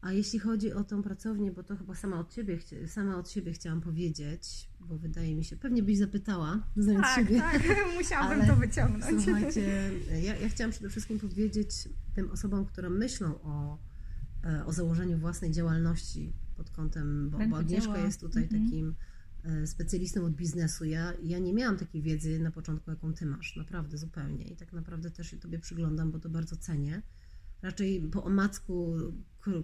A 0.00 0.12
jeśli 0.12 0.38
chodzi 0.38 0.72
o 0.72 0.84
tą 0.84 1.02
pracownię, 1.02 1.52
bo 1.52 1.62
to 1.62 1.76
chyba 1.76 1.94
sama 1.94 2.20
od 2.20 2.30
ciebie, 2.30 2.58
sama 2.86 3.18
od 3.18 3.30
siebie 3.30 3.52
chciałam 3.52 3.80
powiedzieć, 3.80 4.70
bo 4.80 4.98
wydaje 4.98 5.34
mi 5.34 5.44
się, 5.44 5.56
pewnie 5.56 5.82
byś 5.82 5.98
zapytała, 5.98 6.66
znając 6.76 7.04
tak, 7.04 7.16
siebie. 7.16 7.40
Tak, 7.40 7.62
musiałabym 7.98 8.46
to 8.46 8.56
wyciągnąć. 8.56 9.24
Słuchajcie, 9.24 9.90
ja, 10.22 10.36
ja 10.36 10.48
chciałam 10.48 10.70
przede 10.70 10.88
wszystkim 10.90 11.18
powiedzieć 11.18 11.88
tym 12.14 12.30
osobom, 12.30 12.66
które 12.66 12.90
myślą 12.90 13.40
o, 13.42 13.78
e, 14.44 14.66
o 14.66 14.72
założeniu 14.72 15.18
własnej 15.18 15.50
działalności 15.50 16.32
pod 16.56 16.70
kątem, 16.70 17.30
bo, 17.30 17.38
bo 17.38 17.56
Agnieszka 17.56 17.98
jest 17.98 18.20
tutaj 18.20 18.42
mhm. 18.42 18.64
takim 18.64 18.94
e, 19.44 19.66
specjalistą 19.66 20.24
od 20.24 20.32
biznesu. 20.32 20.84
Ja, 20.84 21.12
ja 21.22 21.38
nie 21.38 21.54
miałam 21.54 21.76
takiej 21.76 22.02
wiedzy 22.02 22.38
na 22.38 22.50
początku, 22.50 22.90
jaką 22.90 23.14
ty 23.14 23.26
masz, 23.26 23.56
naprawdę 23.56 23.98
zupełnie. 23.98 24.44
I 24.44 24.56
tak 24.56 24.72
naprawdę 24.72 25.10
też 25.10 25.30
się 25.30 25.36
tobie 25.36 25.58
przyglądam, 25.58 26.10
bo 26.10 26.18
to 26.18 26.28
bardzo 26.28 26.56
cenię. 26.56 27.02
Raczej 27.64 28.00
po 28.12 28.24
omacku 28.24 28.96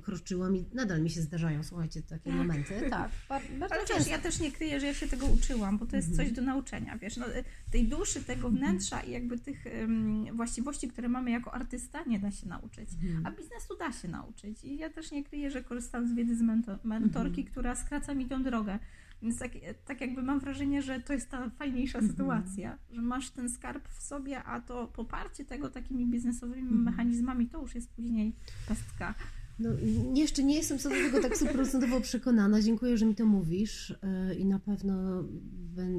kroczyłam 0.03 0.57
i 0.57 0.65
nadal 0.75 1.03
mi 1.03 1.11
się 1.11 1.21
zdarzają, 1.21 1.65
słuchajcie, 1.65 2.03
takie 2.03 2.31
tak. 2.31 2.35
momenty. 2.35 2.75
Tak, 2.91 3.11
bardzo 3.59 3.75
Ale 3.75 3.85
wiesz, 3.99 4.09
ja 4.09 4.19
też 4.19 4.41
nie 4.41 4.53
kryję, 4.53 4.81
że 4.81 4.87
ja 4.87 4.95
się 4.95 5.09
tego 5.09 5.27
uczyłam, 5.27 5.79
bo 5.79 5.87
to 5.87 5.97
jest 5.97 6.09
mhm. 6.09 6.29
coś 6.29 6.37
do 6.37 6.43
nauczenia, 6.43 6.99
wiesz, 6.99 7.17
no, 7.17 7.27
tej 7.73 7.89
duszy, 7.89 8.25
tego 8.25 8.49
mhm. 8.49 8.57
wnętrza 8.57 9.01
i 9.01 9.11
jakby 9.11 9.39
tych 9.39 9.65
um, 9.81 10.37
właściwości, 10.37 10.89
które 10.89 11.09
mamy 11.09 11.31
jako 11.31 11.55
artysta, 11.55 12.05
nie 12.05 12.19
da 12.19 12.31
się 12.31 12.49
nauczyć, 12.49 12.89
mhm. 13.03 13.27
a 13.27 13.31
biznesu 13.31 13.77
da 13.79 13.93
się 13.93 14.09
nauczyć 14.09 14.65
i 14.65 14.77
ja 14.77 14.91
też 14.91 15.11
nie 15.11 15.25
kryję, 15.25 15.51
że 15.51 15.65
korzystam 15.65 16.09
z 16.09 16.13
wiedzy 16.15 16.37
z 16.37 16.43
mentor 16.43 16.79
mentorki, 16.85 17.41
mhm. 17.41 17.47
która 17.47 17.77
skraca 17.77 18.15
mi 18.15 18.27
tą 18.27 18.43
drogę. 18.43 18.79
Więc 19.23 19.39
tak, 19.39 19.51
tak 19.85 20.01
jakby 20.01 20.23
mam 20.23 20.41
wrażenie, 20.41 20.83
że 20.83 21.01
to 21.01 21.13
jest 21.13 21.31
ta 21.31 21.51
fajniejsza 21.51 21.99
mhm. 21.99 22.13
sytuacja, 22.13 22.79
że 22.91 23.03
masz 23.03 23.31
ten 23.31 23.51
skarb 23.51 23.89
w 23.89 24.03
sobie, 24.03 24.43
a 24.43 24.61
to 24.61 24.87
poparcie 24.87 25.45
tego 25.45 25.71
takimi 25.71 26.07
biznesowymi 26.07 26.63
mhm. 26.63 26.83
mechanizmami 26.83 27.47
to 27.47 27.61
już 27.63 27.75
jest 27.75 27.91
później 27.91 28.37
pestka. 28.69 29.15
No, 29.61 29.71
jeszcze 30.15 30.43
nie 30.43 30.55
jestem 30.55 30.79
co 30.79 30.89
do 30.89 30.95
tego 30.95 31.23
tak 31.23 31.37
stuprocentowo 31.37 32.01
przekonana. 32.01 32.63
Dziękuję, 32.63 32.99
że 32.99 33.07
mi 33.07 33.15
to 33.15 33.27
mówisz 33.27 33.95
e, 34.03 34.35
i 34.35 34.45
na 34.45 34.59
pewno 34.59 35.25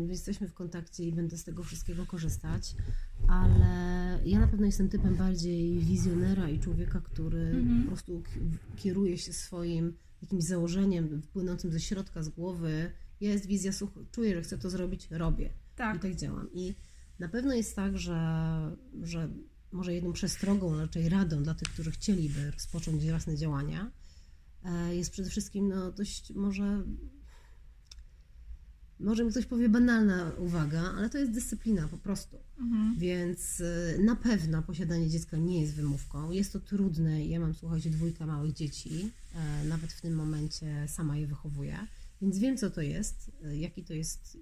jesteśmy 0.07 0.47
w 0.47 0.53
kontakcie 0.53 1.03
i 1.03 1.11
będę 1.11 1.37
z 1.37 1.43
tego 1.43 1.63
wszystkiego 1.63 2.05
korzystać, 2.05 2.75
ale 3.27 4.19
ja 4.25 4.39
na 4.39 4.47
pewno 4.47 4.65
jestem 4.65 4.89
typem 4.89 5.15
bardziej 5.15 5.79
wizjonera 5.79 6.49
i 6.49 6.59
człowieka, 6.59 7.01
który 7.01 7.41
mhm. 7.41 7.81
po 7.81 7.87
prostu 7.87 8.23
kieruje 8.75 9.17
się 9.17 9.33
swoim 9.33 9.93
jakimś 10.21 10.43
założeniem 10.43 11.21
płynącym 11.33 11.71
ze 11.71 11.79
środka, 11.79 12.23
z 12.23 12.29
głowy. 12.29 12.91
Jest 13.21 13.45
wizja, 13.45 13.71
czuję, 14.11 14.35
że 14.35 14.41
chcę 14.41 14.57
to 14.57 14.69
zrobić, 14.69 15.07
robię. 15.11 15.49
Tak. 15.75 15.97
I 15.97 15.99
tak 15.99 16.15
działam. 16.15 16.49
I 16.53 16.75
na 17.19 17.29
pewno 17.29 17.53
jest 17.53 17.75
tak, 17.75 17.97
że, 17.97 18.17
że 19.01 19.29
może 19.71 19.93
jedną 19.93 20.13
przestrogą, 20.13 20.77
raczej 20.77 21.09
radą 21.09 21.43
dla 21.43 21.53
tych, 21.53 21.67
którzy 21.73 21.91
chcieliby 21.91 22.51
rozpocząć 22.51 23.09
własne 23.09 23.37
działania, 23.37 23.91
e, 24.65 24.95
jest 24.95 25.11
przede 25.11 25.29
wszystkim 25.29 25.69
no, 25.69 25.91
dość 25.91 26.33
może 26.33 26.83
może 29.01 29.23
mi 29.23 29.31
ktoś 29.31 29.45
powie 29.45 29.69
banalna 29.69 30.31
uwaga, 30.37 30.81
ale 30.97 31.09
to 31.09 31.17
jest 31.17 31.31
dyscyplina 31.31 31.87
po 31.87 31.97
prostu. 31.97 32.37
Mhm. 32.59 32.95
Więc 32.97 33.61
e, 33.61 33.97
na 34.03 34.15
pewno 34.15 34.61
posiadanie 34.61 35.09
dziecka 35.09 35.37
nie 35.37 35.61
jest 35.61 35.73
wymówką. 35.73 36.31
Jest 36.31 36.53
to 36.53 36.59
trudne. 36.59 37.25
Ja 37.25 37.39
mam, 37.39 37.53
słuchajcie, 37.53 37.89
dwójka 37.89 38.25
małych 38.25 38.53
dzieci. 38.53 39.11
E, 39.35 39.65
nawet 39.65 39.93
w 39.93 40.01
tym 40.01 40.15
momencie 40.15 40.87
sama 40.87 41.17
je 41.17 41.27
wychowuję. 41.27 41.87
Więc 42.21 42.37
wiem, 42.37 42.57
co 42.57 42.69
to 42.69 42.81
jest, 42.81 43.31
jaki 43.51 43.83
to 43.83 43.93
jest, 43.93 44.37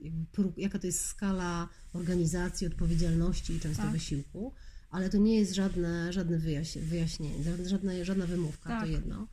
jaka 0.58 0.80
to 0.80 0.88
jest 0.88 1.06
skala 1.06 1.70
organizacji, 1.94 2.68
odpowiedzialności 2.68 3.54
i 3.54 3.60
często 3.60 3.84
tak. 3.84 3.92
wysiłku 3.92 4.54
ale 4.92 5.10
to 5.10 5.18
nie 5.18 5.40
jest 5.40 5.56
żadne, 5.56 6.14
żadne 6.14 6.38
wyjaśnienie, 6.76 7.44
żadna, 7.66 7.92
żadna 8.04 8.26
wymówka, 8.26 8.70
tak. 8.70 8.82
to 8.82 8.86
jedno. 8.86 9.28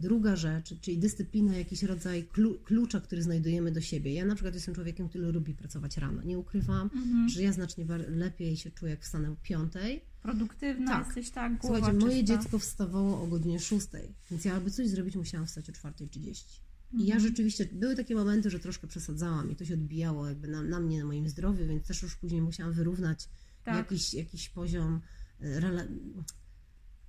Druga 0.00 0.36
rzecz, 0.36 0.80
czyli 0.80 0.98
dyscyplina, 0.98 1.56
jakiś 1.56 1.82
rodzaj 1.82 2.28
klucza, 2.64 3.00
który 3.00 3.22
znajdujemy 3.22 3.72
do 3.72 3.80
siebie. 3.80 4.12
Ja 4.14 4.24
na 4.24 4.34
przykład 4.34 4.54
jestem 4.54 4.74
człowiekiem, 4.74 5.08
który 5.08 5.32
lubi 5.32 5.54
pracować 5.54 5.96
rano. 5.96 6.22
Nie 6.22 6.38
ukrywam, 6.38 6.90
mhm. 6.94 7.28
że 7.28 7.42
ja 7.42 7.52
znacznie 7.52 7.84
lepiej 8.08 8.56
się 8.56 8.70
czuję, 8.70 8.90
jak 8.90 9.02
wstanę 9.02 9.30
o 9.30 9.36
piątej. 9.42 10.04
Produktywna 10.22 10.86
tak. 10.86 11.06
jesteś, 11.06 11.30
tak, 11.30 11.58
głowa 11.58 11.76
Słuchajcie, 11.76 11.98
moje 12.06 12.24
dziecko 12.24 12.58
wstawało 12.58 13.22
o 13.22 13.26
godzinie 13.26 13.60
szóstej, 13.60 14.14
więc 14.30 14.44
ja 14.44 14.54
aby 14.54 14.70
coś 14.70 14.88
zrobić, 14.88 15.16
musiałam 15.16 15.46
wstać 15.46 15.70
o 15.70 15.72
4.30. 15.72 16.60
I 16.92 17.06
ja 17.06 17.14
mhm. 17.14 17.20
rzeczywiście, 17.20 17.66
były 17.72 17.96
takie 17.96 18.14
momenty, 18.14 18.50
że 18.50 18.58
troszkę 18.58 18.86
przesadzałam 18.86 19.50
i 19.50 19.56
to 19.56 19.64
się 19.64 19.74
odbijało 19.74 20.28
jakby 20.28 20.48
na, 20.48 20.62
na 20.62 20.80
mnie, 20.80 20.98
na 20.98 21.04
moim 21.04 21.28
zdrowiu, 21.28 21.66
więc 21.66 21.86
też 21.86 22.02
już 22.02 22.16
później 22.16 22.42
musiałam 22.42 22.72
wyrównać 22.72 23.28
tak. 23.64 23.76
jakiś, 23.76 24.14
jakiś 24.14 24.48
poziom 24.48 25.00
e, 25.40 25.60
rela, 25.60 25.82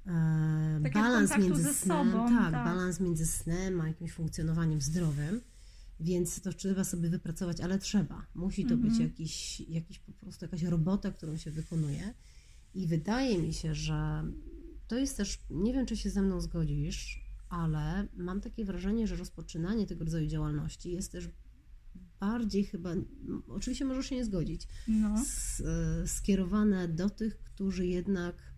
e, 0.05 0.89
balans 0.93 1.38
między 1.38 1.73
snem, 1.73 2.11
sobą, 2.11 2.29
tak, 2.29 2.51
tak, 2.51 2.65
balans 2.65 3.00
między 3.00 3.25
snem 3.25 3.81
a 3.81 3.88
jakimś 3.88 4.11
funkcjonowaniem 4.11 4.81
zdrowym. 4.81 5.41
Więc 6.00 6.41
to 6.41 6.53
trzeba 6.53 6.83
sobie 6.83 7.09
wypracować, 7.09 7.61
ale 7.61 7.79
trzeba. 7.79 8.25
Musi 8.35 8.65
to 8.65 8.77
być 8.77 8.91
mhm. 8.91 9.09
jakiś, 9.09 9.59
jakiś 9.59 10.00
po 10.00 10.11
prostu 10.11 10.45
jakaś 10.45 10.63
robota, 10.63 11.11
którą 11.11 11.38
się 11.38 11.51
wykonuje. 11.51 12.13
I 12.73 12.88
wydaje 12.88 13.41
mi 13.41 13.53
się, 13.53 13.75
że 13.75 14.23
to 14.88 14.97
jest 14.97 15.17
też, 15.17 15.39
nie 15.50 15.73
wiem, 15.73 15.85
czy 15.85 15.97
się 15.97 16.09
ze 16.09 16.21
mną 16.21 16.41
zgodzisz, 16.41 17.25
ale 17.51 18.08
mam 18.17 18.41
takie 18.41 18.65
wrażenie, 18.65 19.08
że 19.08 19.15
rozpoczynanie 19.15 19.88
tego 19.88 20.03
rodzaju 20.05 20.27
działalności 20.27 20.91
jest 20.91 21.12
też 21.12 21.29
bardziej 22.20 22.63
chyba, 22.63 22.89
oczywiście 23.48 23.86
możesz 23.86 24.05
się 24.05 24.15
nie 24.15 24.25
zgodzić, 24.25 24.67
no. 24.88 25.15
E, 25.15 26.08
skierowane 26.08 26.88
do 26.88 27.10
tych, 27.10 27.39
którzy 27.39 27.88
jednak 27.88 28.53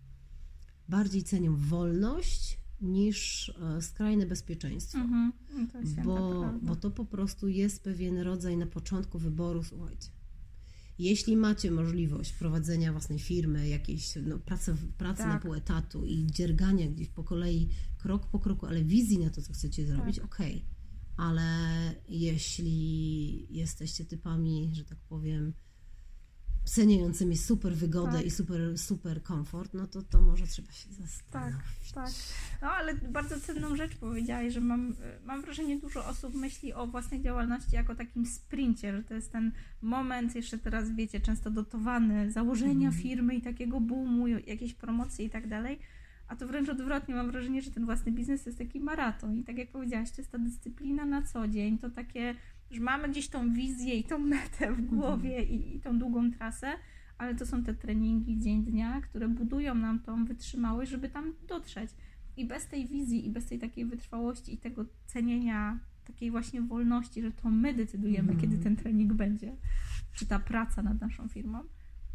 bardziej 0.89 1.23
cenią 1.23 1.55
wolność 1.55 2.57
niż 2.81 3.49
e, 3.49 3.81
skrajne 3.81 4.25
bezpieczeństwo. 4.25 4.97
Mhm. 4.97 5.33
To 5.71 6.03
bo, 6.03 6.53
bo 6.61 6.75
to 6.75 6.91
po 6.91 7.05
prostu 7.05 7.47
jest 7.47 7.83
pewien 7.83 8.17
rodzaj 8.17 8.57
na 8.57 8.67
początku 8.67 9.19
wyboru, 9.19 9.63
słuchajcie. 9.63 10.09
Jeśli 10.99 11.37
macie 11.37 11.71
możliwość 11.71 12.33
prowadzenia 12.33 12.91
własnej 12.91 13.19
firmy, 13.19 13.67
jakiejś 13.67 14.13
no, 14.25 14.39
pracy, 14.39 14.75
pracy 14.97 15.17
tak. 15.17 15.33
na 15.33 15.39
pół 15.39 15.53
etatu 15.53 16.05
i 16.05 16.27
dziergania 16.27 16.87
gdzieś 16.87 17.09
po 17.09 17.23
kolei, 17.23 17.69
krok 17.97 18.27
po 18.27 18.39
kroku, 18.39 18.65
ale 18.65 18.83
wizji 18.83 19.19
na 19.19 19.29
to, 19.29 19.41
co 19.41 19.53
chcecie 19.53 19.85
zrobić, 19.85 20.15
tak. 20.15 20.25
okej. 20.25 20.55
Okay 20.55 20.73
ale 21.17 21.45
jeśli 22.07 23.47
jesteście 23.55 24.05
typami, 24.05 24.71
że 24.73 24.85
tak 24.85 24.97
powiem, 25.09 25.53
ceniającymi 26.73 27.37
super 27.37 27.73
wygodę 27.73 28.17
tak. 28.17 28.25
i 28.25 28.31
super, 28.31 28.77
super 28.77 29.23
komfort, 29.23 29.73
no 29.73 29.87
to, 29.87 30.01
to 30.01 30.21
może 30.21 30.47
trzeba 30.47 30.71
się 30.71 30.89
zastanowić. 30.89 31.91
Tak, 31.93 32.05
tak. 32.05 32.13
No 32.61 32.71
ale 32.71 32.93
bardzo 32.93 33.39
cenną 33.39 33.75
rzecz 33.75 33.95
powiedziałaś, 33.95 34.53
że 34.53 34.61
mam, 34.61 34.95
mam 35.25 35.41
wrażenie, 35.41 35.79
dużo 35.79 36.05
osób 36.05 36.35
myśli 36.35 36.73
o 36.73 36.87
własnej 36.87 37.21
działalności 37.21 37.75
jako 37.75 37.95
takim 37.95 38.25
sprincie, 38.25 38.97
że 38.97 39.03
to 39.03 39.13
jest 39.13 39.31
ten 39.31 39.51
moment, 39.81 40.35
jeszcze 40.35 40.57
teraz 40.57 40.91
wiecie, 40.91 41.19
często 41.19 41.51
dotowany, 41.51 42.31
założenia 42.31 42.87
mm. 42.87 43.01
firmy 43.01 43.35
i 43.35 43.41
takiego 43.41 43.81
boomu, 43.81 44.27
jakieś 44.27 44.73
promocje 44.73 45.25
i 45.25 45.29
tak 45.29 45.47
dalej, 45.47 45.79
a 46.27 46.35
to 46.35 46.47
wręcz 46.47 46.69
odwrotnie, 46.69 47.15
mam 47.15 47.31
wrażenie, 47.31 47.61
że 47.61 47.71
ten 47.71 47.85
własny 47.85 48.11
biznes 48.11 48.45
jest 48.45 48.57
taki 48.57 48.79
maraton. 48.79 49.35
I 49.35 49.43
tak 49.43 49.57
jak 49.57 49.71
powiedziałaś, 49.71 50.11
to 50.11 50.21
jest 50.21 50.31
ta 50.31 50.37
dyscyplina 50.37 51.05
na 51.05 51.21
co 51.21 51.47
dzień, 51.47 51.77
to 51.77 51.89
takie, 51.89 52.35
że 52.73 52.81
mamy 52.81 53.09
gdzieś 53.09 53.29
tą 53.29 53.53
wizję 53.53 53.95
i 53.95 54.03
tą 54.03 54.19
metę 54.19 54.73
w 54.73 54.81
głowie 54.85 55.37
mhm. 55.37 55.49
i, 55.49 55.75
i 55.75 55.79
tą 55.79 55.99
długą 55.99 56.31
trasę, 56.31 56.73
ale 57.17 57.35
to 57.35 57.45
są 57.45 57.63
te 57.63 57.73
treningi 57.73 58.39
dzień 58.39 58.63
dnia, 58.63 59.01
które 59.01 59.29
budują 59.29 59.75
nam 59.75 59.99
tą 59.99 60.25
wytrzymałość, 60.25 60.91
żeby 60.91 61.09
tam 61.09 61.33
dotrzeć. 61.47 61.91
I 62.37 62.45
bez 62.45 62.67
tej 62.67 62.87
wizji, 62.87 63.27
i 63.27 63.29
bez 63.29 63.45
tej 63.45 63.59
takiej 63.59 63.85
wytrwałości 63.85 64.53
i 64.53 64.57
tego 64.57 64.85
cenienia 65.05 65.79
takiej 66.05 66.31
właśnie 66.31 66.61
wolności, 66.61 67.21
że 67.21 67.31
to 67.31 67.49
my 67.49 67.73
decydujemy, 67.73 68.29
mm. 68.29 68.41
kiedy 68.41 68.57
ten 68.57 68.75
trening 68.75 69.13
będzie, 69.13 69.55
czy 70.13 70.25
ta 70.25 70.39
praca 70.39 70.83
nad 70.83 71.01
naszą 71.01 71.27
firmą, 71.27 71.59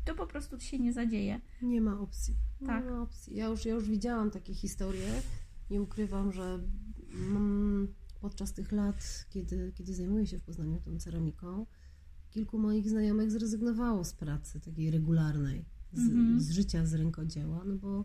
to 0.05 0.15
po 0.15 0.27
prostu 0.27 0.61
się 0.61 0.79
nie 0.79 0.93
zadzieje. 0.93 1.41
Nie 1.63 1.81
ma 1.81 2.01
opcji. 2.01 2.35
Tak. 2.67 2.85
Nie 2.85 2.91
ma 2.91 3.03
opcji. 3.03 3.37
Ja 3.37 3.47
już, 3.47 3.65
ja 3.65 3.75
już 3.75 3.89
widziałam 3.89 4.31
takie 4.31 4.55
historie. 4.55 5.23
Nie 5.71 5.83
ukrywam, 5.83 6.33
że 6.33 6.59
podczas 8.21 8.53
tych 8.53 8.73
lat, 8.73 9.27
kiedy, 9.31 9.73
kiedy 9.75 9.95
zajmuję 9.95 10.27
się 10.27 10.39
w 10.39 10.43
Poznaniu 10.43 10.81
tą 10.81 10.99
ceramiką, 10.99 11.67
kilku 12.31 12.59
moich 12.59 12.91
znajomych 12.91 13.31
zrezygnowało 13.31 14.05
z 14.05 14.13
pracy 14.13 14.61
takiej 14.61 14.91
regularnej, 14.91 15.65
z, 15.93 15.99
mm 15.99 16.39
-hmm. 16.39 16.41
z 16.41 16.51
życia 16.51 16.87
z 16.87 16.95
rękodzieła, 16.95 17.65
no 17.65 17.77
bo 17.77 18.05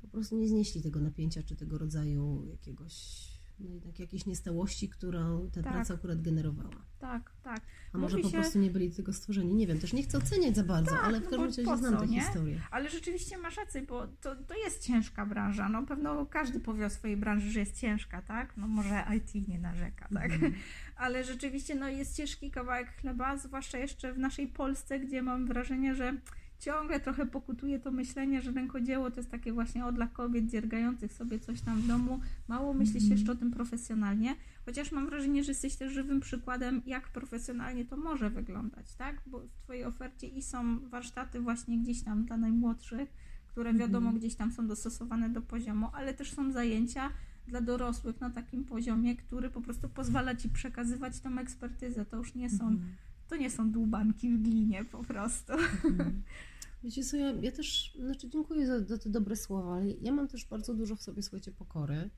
po 0.00 0.08
prostu 0.08 0.36
nie 0.36 0.48
znieśli 0.48 0.82
tego 0.82 1.00
napięcia 1.00 1.42
czy 1.42 1.56
tego 1.56 1.78
rodzaju 1.78 2.44
jakiegoś 2.44 3.28
no 3.60 3.70
jednak 3.70 3.98
jakieś 3.98 4.26
niestałości, 4.26 4.88
którą 4.88 5.50
ta 5.54 5.62
Tak. 5.62 5.72
praca 5.72 5.94
akurat 5.94 6.22
generowała. 6.22 6.82
Tak, 6.98 7.32
tak. 7.42 7.60
A 7.92 7.98
może 7.98 8.16
Mówi 8.16 8.22
po 8.22 8.36
się- 8.36 8.40
prostu 8.40 8.58
nie 8.58 8.70
byli 8.70 8.90
tego 8.90 9.12
stworzeni. 9.12 9.54
Nie 9.54 9.66
wiem, 9.66 9.78
też 9.80 9.92
nie 9.92 10.02
chcę 10.02 10.18
oceniać 10.18 10.56
za 10.56 10.64
bardzo, 10.64 10.90
Tak, 10.90 11.04
ale 11.04 11.20
w 11.20 11.24
no 11.24 11.38
każdym 11.38 11.64
bo 11.64 11.70
razie 11.70 11.82
znam 11.82 11.94
co, 11.94 12.00
tę 12.00 12.06
nie? 12.06 12.20
historię. 12.20 12.60
Ale 12.70 12.90
rzeczywiście 12.90 13.38
masz 13.38 13.56
rację, 13.56 13.82
bo 13.82 14.06
to, 14.06 14.36
to 14.36 14.54
jest 14.64 14.82
ciężka 14.86 15.26
branża. 15.26 15.68
No 15.68 15.86
pewno 15.86 16.26
każdy 16.26 16.60
powie 16.60 16.86
o 16.86 16.90
swojej 16.90 17.16
branży, 17.16 17.50
że 17.50 17.60
jest 17.60 17.76
ciężka, 17.80 18.22
tak? 18.22 18.56
No 18.56 18.68
może 18.68 19.04
IT 19.16 19.48
nie 19.48 19.58
narzeka, 19.58 20.08
tak? 20.14 20.32
Mhm. 20.32 20.54
Ale 20.96 21.24
rzeczywiście 21.24 21.74
no 21.74 21.88
jest 21.88 22.16
ciężki 22.16 22.50
kawałek 22.50 22.92
chleba, 23.00 23.36
zwłaszcza 23.36 23.78
jeszcze 23.78 24.12
w 24.12 24.18
naszej 24.18 24.48
Polsce, 24.48 25.00
gdzie 25.00 25.22
mam 25.22 25.46
wrażenie, 25.46 25.94
że 25.94 26.14
ciągle 26.58 27.00
trochę 27.00 27.26
pokutuje 27.26 27.78
to 27.80 27.90
myślenie, 27.90 28.42
że 28.42 28.52
rękodzieło 28.52 29.10
to 29.10 29.16
jest 29.16 29.30
takie 29.30 29.52
właśnie 29.52 29.86
o 29.86 29.92
dla 29.92 30.06
kobiet 30.06 30.46
dziergających 30.46 31.12
sobie 31.12 31.38
coś 31.40 31.60
tam 31.60 31.80
w 31.80 31.86
domu. 31.86 32.20
Mało 32.48 32.74
myśli 32.74 32.92
się 33.00 33.04
Mhm. 33.04 33.12
jeszcze 33.18 33.32
o 33.32 33.36
tym 33.36 33.50
profesjonalnie, 33.50 34.34
chociaż 34.66 34.92
mam 34.92 35.06
wrażenie, 35.06 35.44
że 35.44 35.50
jesteś 35.50 35.76
też 35.76 35.92
żywym 35.92 36.20
przykładem, 36.20 36.82
jak 36.86 37.08
profesjonalnie 37.08 37.84
to 37.84 37.96
może 37.96 38.30
wyglądać, 38.30 38.94
tak? 38.94 39.20
Bo 39.26 39.40
w 39.40 39.62
Twojej 39.64 39.84
ofercie 39.84 40.26
i 40.26 40.42
są 40.42 40.78
warsztaty 40.88 41.40
właśnie 41.40 41.78
gdzieś 41.78 42.02
tam 42.02 42.24
dla 42.24 42.36
najmłodszych, 42.36 43.08
które 43.48 43.74
wiadomo 43.74 44.06
Mhm. 44.06 44.18
gdzieś 44.18 44.34
tam 44.34 44.52
są 44.52 44.66
dostosowane 44.66 45.28
do 45.30 45.42
poziomu, 45.42 45.88
ale 45.92 46.14
też 46.14 46.32
są 46.32 46.52
zajęcia 46.52 47.10
dla 47.48 47.60
dorosłych 47.60 48.20
na 48.20 48.30
takim 48.30 48.64
poziomie, 48.64 49.16
który 49.16 49.50
po 49.50 49.60
prostu 49.60 49.88
pozwala 49.88 50.34
Ci 50.34 50.48
przekazywać 50.48 51.20
tą 51.20 51.38
ekspertyzę. 51.38 52.04
To 52.04 52.16
już 52.16 52.34
nie 52.34 52.50
są, 52.50 52.68
Mhm. 52.68 52.94
To 53.28 53.36
nie 53.36 53.50
są 53.50 53.70
dłubanki 53.72 54.30
w 54.30 54.42
glinie 54.42 54.84
po 54.84 55.04
prostu. 55.04 55.52
Mhm. 55.52 56.22
Wiecie 56.84 57.04
co, 57.04 57.16
ja, 57.16 57.32
ja 57.32 57.52
też, 57.52 57.96
znaczy 58.04 58.28
dziękuję 58.28 58.66
za, 58.66 58.84
za 58.84 58.98
te 58.98 59.10
dobre 59.10 59.36
słowa, 59.36 59.74
ale 59.76 59.90
ja 59.90 60.12
mam 60.12 60.28
też 60.28 60.44
bardzo 60.44 60.74
dużo 60.74 60.96
w 60.96 61.02
sobie, 61.02 61.22
słuchajcie, 61.22 61.52
pokory. 61.52 62.10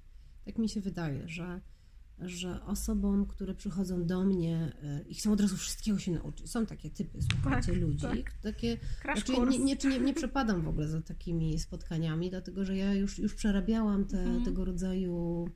Tak 0.45 0.59
mi 0.59 0.69
się 0.69 0.81
wydaje, 0.81 1.29
że, 1.29 1.61
że 2.19 2.65
osobom, 2.65 3.27
które 3.27 3.55
przychodzą 3.55 4.07
do 4.07 4.25
mnie 4.25 4.73
y, 5.05 5.09
i 5.09 5.15
chcą 5.15 5.33
od 5.33 5.41
razu 5.41 5.57
wszystkiego 5.57 5.99
się 5.99 6.13
nauczyć, 6.13 6.51
są 6.51 6.67
takie 6.67 6.91
typy, 6.91 7.19
słuchajcie, 7.33 7.73
Tak, 7.73 7.81
ludzi, 7.81 8.03
tak. 8.03 8.33
takie, 8.43 8.77
Crash 9.03 9.25
znaczy, 9.25 9.51
nie, 9.51 9.59
nie, 9.59 9.77
nie, 9.85 10.01
nie 10.01 10.15
przepadam 10.21 10.63
w 10.63 10.69
ogóle 10.69 10.89
za 10.89 11.03
takimi 11.03 11.59
spotkaniami, 11.59 12.31
dlatego 12.31 12.65
że 12.65 12.77
ja 12.77 12.95
już, 12.95 13.19
już 13.19 13.35
przerabiałam 13.35 14.05
te, 14.05 14.21
Mhm. 14.21 14.45
tego 14.45 14.65
rodzaju 14.65 15.49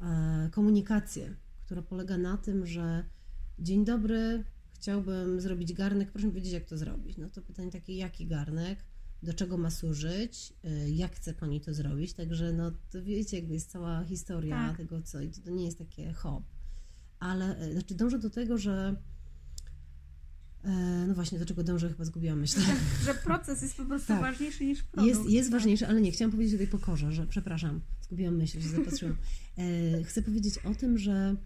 e, 0.00 0.48
komunikację, 0.52 1.36
która 1.64 1.82
polega 1.82 2.18
na 2.18 2.36
tym, 2.36 2.66
że 2.66 3.04
dzień 3.58 3.84
dobry, 3.84 4.44
chciałbym 4.84 5.40
zrobić 5.40 5.72
garnek, 5.72 6.10
proszę 6.10 6.26
mi 6.26 6.32
powiedzieć, 6.32 6.52
jak 6.52 6.64
to 6.64 6.78
zrobić. 6.78 7.16
No 7.16 7.30
to 7.30 7.42
pytanie 7.42 7.70
takie, 7.70 7.96
jaki 7.96 8.26
garnek, 8.26 8.78
do 9.22 9.34
czego 9.34 9.58
ma 9.58 9.70
służyć, 9.70 10.52
y, 10.64 10.90
jak 10.90 11.16
chce 11.16 11.34
Pani 11.34 11.60
to 11.60 11.74
zrobić, 11.74 12.14
także 12.14 12.52
no 12.52 12.72
to 12.90 13.02
wiecie, 13.02 13.36
jakby 13.36 13.54
jest 13.54 13.70
cała 13.70 14.04
historia 14.04 14.68
Tak. 14.68 14.76
tego, 14.76 15.02
co 15.02 15.20
i 15.20 15.30
to 15.30 15.50
nie 15.50 15.64
jest 15.64 15.78
takie 15.78 16.12
hop. 16.12 16.44
Ale, 17.18 17.68
y, 17.68 17.72
znaczy 17.72 17.94
dążę 17.94 18.18
do 18.18 18.30
tego, 18.30 18.58
że 18.58 18.96
e, 20.64 20.70
no 21.08 21.14
właśnie, 21.14 21.38
do 21.38 21.46
czego 21.46 21.64
dążę, 21.64 21.88
chyba 21.88 22.04
zgubiłam 22.04 22.40
myśl. 22.40 22.60
że 23.04 23.14
proces 23.14 23.62
jest 23.62 23.76
po 23.76 23.84
prostu 23.84 24.08
Tak. 24.08 24.20
ważniejszy 24.20 24.64
niż 24.64 24.82
produkt. 24.82 25.08
Jest, 25.08 25.30
jest 25.30 25.50
tak. 25.50 25.60
ważniejsze, 25.60 25.88
ale 25.88 26.00
nie, 26.00 26.12
chciałam 26.12 26.32
powiedzieć 26.32 26.54
o 26.54 26.58
tej 26.58 26.68
pokorze, 26.68 27.12
że 27.12 27.26
przepraszam, 27.26 27.80
zgubiłam 28.00 28.36
myśl, 28.36 28.60
że 28.60 28.68
zapatrzyłam. 28.68 29.16
Chcę 30.08 30.22
powiedzieć 30.22 30.58
o 30.58 30.74
tym, 30.74 30.98
że, 30.98 31.36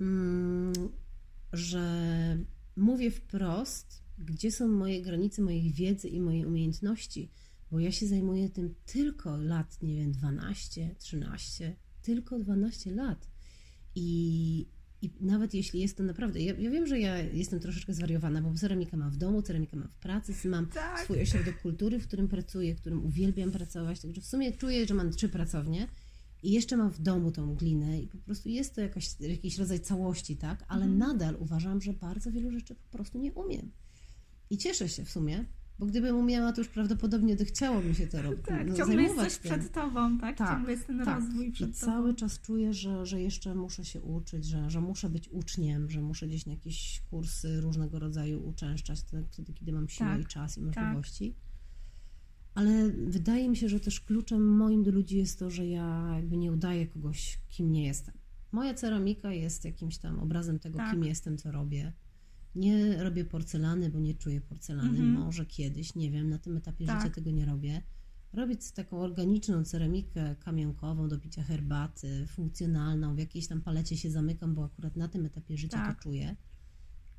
mm, 0.00 0.72
że 1.56 2.38
mówię 2.76 3.10
wprost, 3.10 4.02
gdzie 4.18 4.52
są 4.52 4.68
moje 4.68 5.02
granice 5.02 5.42
mojej 5.42 5.72
wiedzy 5.72 6.08
i 6.08 6.20
mojej 6.20 6.46
umiejętności, 6.46 7.30
bo 7.70 7.80
ja 7.80 7.92
się 7.92 8.06
zajmuję 8.06 8.48
tym 8.50 8.74
tylko 8.86 9.36
lat, 9.36 9.82
nie 9.82 9.96
wiem, 9.96 10.12
12, 10.12 10.94
13, 10.98 11.76
tylko 12.02 12.38
12 12.38 12.90
lat. 12.92 13.28
I, 13.94 14.68
i 15.02 15.10
nawet 15.20 15.54
jeśli 15.54 15.80
jest 15.80 15.96
to 15.96 16.02
naprawdę, 16.02 16.40
ja, 16.40 16.54
ja 16.54 16.70
wiem, 16.70 16.86
że 16.86 16.98
ja 16.98 17.18
jestem 17.18 17.60
troszeczkę 17.60 17.94
zwariowana, 17.94 18.42
bo 18.42 18.54
ceramika 18.54 18.96
mam 18.96 19.10
w 19.10 19.16
domu, 19.16 19.42
ceramika 19.42 19.76
mam 19.76 19.88
w 19.88 19.96
pracy, 19.96 20.48
mam 20.48 20.66
Tak. 20.66 21.00
swój 21.00 21.22
ośrodek 21.22 21.62
kultury, 21.62 22.00
w 22.00 22.06
którym 22.06 22.28
pracuję, 22.28 22.74
w 22.74 22.80
którym 22.80 23.04
uwielbiam 23.04 23.50
pracować. 23.50 24.00
Także 24.00 24.20
w 24.20 24.26
sumie 24.26 24.52
czuję, 24.52 24.86
że 24.86 24.94
mam 24.94 25.10
trzy 25.10 25.28
pracownie 25.28 25.88
i 26.46 26.50
jeszcze 26.52 26.76
mam 26.76 26.90
w 26.90 26.98
domu 27.00 27.30
tą 27.32 27.54
glinę 27.54 28.00
i 28.00 28.06
po 28.06 28.18
prostu 28.18 28.48
jest 28.48 28.74
to 28.74 28.80
jakaś, 28.80 29.20
jakiś 29.20 29.58
rodzaj 29.58 29.80
całości, 29.80 30.36
tak? 30.36 30.64
Ale 30.68 30.84
Mhm. 30.84 30.98
nadal 30.98 31.36
uważam, 31.40 31.80
że 31.80 31.92
bardzo 31.92 32.32
wielu 32.32 32.50
rzeczy 32.50 32.74
po 32.74 32.96
prostu 32.96 33.18
nie 33.18 33.32
umiem. 33.32 33.70
I 34.50 34.58
cieszę 34.58 34.88
się 34.88 35.04
w 35.04 35.10
sumie, 35.10 35.44
bo 35.78 35.86
gdybym 35.86 36.16
umiała, 36.16 36.52
to 36.52 36.60
już 36.60 36.68
prawdopodobnie 36.68 37.36
chciałoby 37.36 37.88
mi 37.88 37.94
się 37.94 38.06
to 38.06 38.22
robić. 38.22 38.46
Tak, 38.46 38.66
no, 38.68 38.76
ciągle 38.76 39.02
jest 39.02 39.16
coś 39.16 39.36
tym. 39.38 39.50
przed 39.52 39.72
tobą, 39.72 40.18
tak? 40.18 40.36
Tak, 40.36 40.48
ciągle 40.56 40.72
jest 40.72 40.86
ten 40.86 41.04
tak. 41.04 41.20
rozwój 41.20 41.48
I 41.48 41.52
przed 41.52 41.78
cały 41.78 42.08
tobą. 42.08 42.16
czas 42.16 42.40
czuję, 42.40 42.74
że, 42.74 43.06
że 43.06 43.20
jeszcze 43.22 43.54
muszę 43.54 43.84
się 43.84 44.02
uczyć, 44.02 44.44
że, 44.44 44.70
że 44.70 44.80
muszę 44.80 45.08
być 45.10 45.28
uczniem, 45.28 45.90
że 45.90 46.02
muszę 46.02 46.28
gdzieś 46.28 46.46
na 46.46 46.52
jakieś 46.52 47.02
kursy 47.10 47.60
różnego 47.60 47.98
rodzaju 47.98 48.48
uczęszczać 48.48 49.00
wtedy, 49.00 49.24
wtedy 49.32 49.52
kiedy 49.52 49.72
mam 49.72 49.88
siłę 49.88 50.10
Tak, 50.10 50.20
i 50.20 50.26
czas 50.26 50.58
i 50.58 50.60
możliwości. 50.62 51.34
Ale 52.56 52.88
wydaje 52.88 53.48
mi 53.48 53.56
się, 53.56 53.68
że 53.68 53.80
też 53.80 54.00
kluczem 54.00 54.56
moim 54.56 54.82
do 54.82 54.90
ludzi 54.90 55.16
jest 55.16 55.38
to, 55.38 55.50
że 55.50 55.66
ja 55.66 56.12
jakby 56.16 56.36
nie 56.36 56.52
udaję 56.52 56.86
kogoś, 56.86 57.38
kim 57.48 57.72
nie 57.72 57.84
jestem. 57.84 58.14
Moja 58.52 58.74
ceramika 58.74 59.32
jest 59.32 59.64
jakimś 59.64 59.98
tam 59.98 60.20
obrazem 60.20 60.58
tego, 60.58 60.78
Tak. 60.78 60.92
kim 60.92 61.04
jestem, 61.04 61.38
co 61.38 61.50
robię. 61.52 61.92
Nie 62.54 63.02
robię 63.04 63.24
porcelany, 63.24 63.90
bo 63.90 64.00
nie 64.00 64.14
czuję 64.14 64.40
porcelany. 64.40 64.88
Mhm. 64.88 65.08
Może 65.10 65.46
kiedyś, 65.46 65.94
nie 65.94 66.10
wiem, 66.10 66.30
na 66.30 66.38
tym 66.38 66.56
etapie 66.56 66.86
Tak. 66.86 67.00
życia 67.02 67.14
tego 67.14 67.30
nie 67.30 67.44
robię. 67.46 67.82
Robię 68.32 68.56
taką 68.74 69.00
organiczną 69.00 69.64
ceramikę 69.64 70.36
kamionkową 70.40 71.08
do 71.08 71.18
picia 71.18 71.42
herbaty, 71.42 72.26
funkcjonalną, 72.26 73.14
w 73.14 73.18
jakiejś 73.18 73.46
tam 73.48 73.60
palecie 73.62 73.96
się 73.96 74.10
zamykam, 74.10 74.54
bo 74.54 74.64
akurat 74.64 74.96
na 74.96 75.08
tym 75.08 75.26
etapie 75.26 75.56
życia 75.56 75.76
Tak. 75.78 75.96
to 75.96 76.02
czuję. 76.02 76.36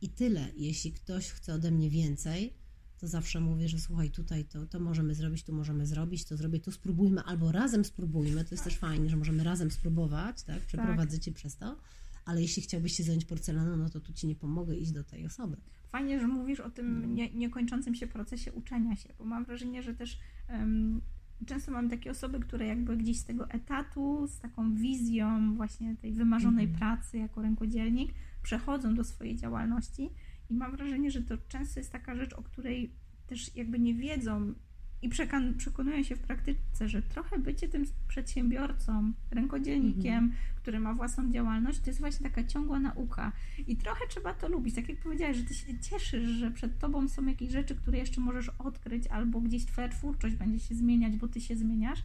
I 0.02 0.10
tyle. 0.10 0.48
Jeśli 0.56 0.92
ktoś 0.94 1.32
chce 1.32 1.54
ode 1.54 1.72
mnie 1.72 1.90
więcej, 1.90 2.54
to 3.00 3.08
zawsze 3.08 3.40
mówię, 3.40 3.70
że 3.70 3.80
słuchaj, 3.80 4.12
tutaj 4.12 4.46
to, 4.46 4.66
to 4.66 4.80
możemy 4.80 5.16
zrobić, 5.16 5.44
tu 5.44 5.54
możemy 5.54 5.86
zrobić, 5.86 6.26
to 6.26 6.38
zrobię, 6.38 6.60
tu 6.60 6.72
spróbujmy, 6.72 7.22
albo 7.22 7.52
razem 7.52 7.86
spróbujmy. 7.86 8.44
To 8.46 8.56
jest 8.56 8.64
też 8.64 8.78
fajnie, 8.78 9.10
że 9.10 9.18
możemy 9.18 9.44
razem 9.44 9.72
spróbować, 9.72 10.44
tak? 10.44 10.60
Przeprowadzę 10.62 11.20
cię 11.20 11.32
przez 11.32 11.58
to. 11.58 11.78
Ale 12.26 12.42
jeśli 12.42 12.62
chciałbyś 12.62 12.94
się 12.94 13.04
zająć 13.04 13.26
porcelaną, 13.26 13.78
no 13.78 13.90
to 13.90 14.00
tu 14.00 14.14
ci 14.14 14.28
nie 14.28 14.36
pomogę 14.36 14.76
iść 14.76 14.92
do 14.92 15.04
tej 15.04 15.26
osoby. 15.26 15.58
Fajnie, 15.92 16.20
że 16.20 16.28
mówisz 16.28 16.60
o 16.60 16.70
tym 16.70 17.16
nie, 17.16 17.34
niekończącym 17.34 17.96
się 17.96 18.08
procesie 18.08 18.54
uczenia 18.54 18.96
się, 18.96 19.14
bo 19.18 19.26
mam 19.26 19.46
wrażenie, 19.46 19.84
że 19.84 19.94
też 19.94 20.20
em, 20.48 21.02
często 21.46 21.72
mam 21.72 21.90
takie 21.90 22.12
osoby, 22.12 22.40
które 22.40 22.68
jakby 22.68 22.98
gdzieś 22.98 23.20
z 23.20 23.26
tego 23.26 23.50
etatu, 23.50 24.28
z 24.28 24.40
taką 24.40 24.76
wizją 24.76 25.56
właśnie 25.56 25.96
tej 25.96 26.14
wymarzonej 26.14 26.66
Mhm. 26.66 26.80
pracy 26.80 27.18
jako 27.18 27.42
rękodzielnik, 27.42 28.14
przechodzą 28.44 28.96
do 28.96 29.04
swojej 29.04 29.36
działalności 29.36 30.10
i 30.50 30.54
mam 30.54 30.72
wrażenie, 30.72 31.12
że 31.12 31.22
to 31.22 31.38
często 31.48 31.80
jest 31.80 31.92
taka 31.92 32.16
rzecz, 32.16 32.34
o 32.34 32.44
której 32.44 32.92
też 33.28 33.56
jakby 33.56 33.80
nie 33.80 33.94
wiedzą 33.94 34.54
i 35.02 35.10
przekonują 35.58 36.04
się 36.04 36.16
w 36.16 36.20
praktyce, 36.20 36.90
że 36.90 37.02
trochę 37.02 37.40
bycie 37.40 37.68
tym 37.68 37.86
przedsiębiorcą, 38.08 39.14
rękodzielnikiem, 39.32 40.24
Mhm. 40.24 40.34
który 40.56 40.80
ma 40.80 40.94
własną 40.94 41.32
działalność, 41.32 41.80
to 41.80 41.90
jest 41.90 42.00
właśnie 42.00 42.30
taka 42.30 42.44
ciągła 42.44 42.80
nauka. 42.80 43.32
I 43.68 43.76
trochę 43.78 44.08
trzeba 44.10 44.34
to 44.34 44.48
lubić. 44.50 44.76
Tak 44.76 44.90
jak 44.90 45.00
powiedziałeś, 45.00 45.38
że 45.38 45.44
ty 45.44 45.54
się 45.54 45.80
cieszysz, 45.80 46.30
że 46.30 46.52
przed 46.52 46.80
tobą 46.80 47.08
są 47.08 47.26
jakieś 47.26 47.52
rzeczy, 47.52 47.76
które 47.76 47.98
jeszcze 47.98 48.22
możesz 48.22 48.50
odkryć, 48.50 49.08
albo 49.08 49.42
gdzieś 49.42 49.66
twoja 49.66 49.90
twórczość 49.90 50.36
będzie 50.36 50.60
się 50.60 50.76
zmieniać, 50.76 51.16
bo 51.18 51.28
ty 51.28 51.42
się 51.42 51.56
zmieniasz. 51.56 52.04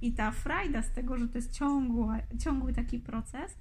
I 0.00 0.12
ta 0.12 0.30
frajda 0.30 0.82
z 0.82 0.92
tego, 0.92 1.18
że 1.18 1.28
to 1.28 1.38
jest 1.38 1.52
ciągła, 1.52 2.18
ciągły 2.38 2.72
taki 2.72 2.98
proces, 2.98 3.56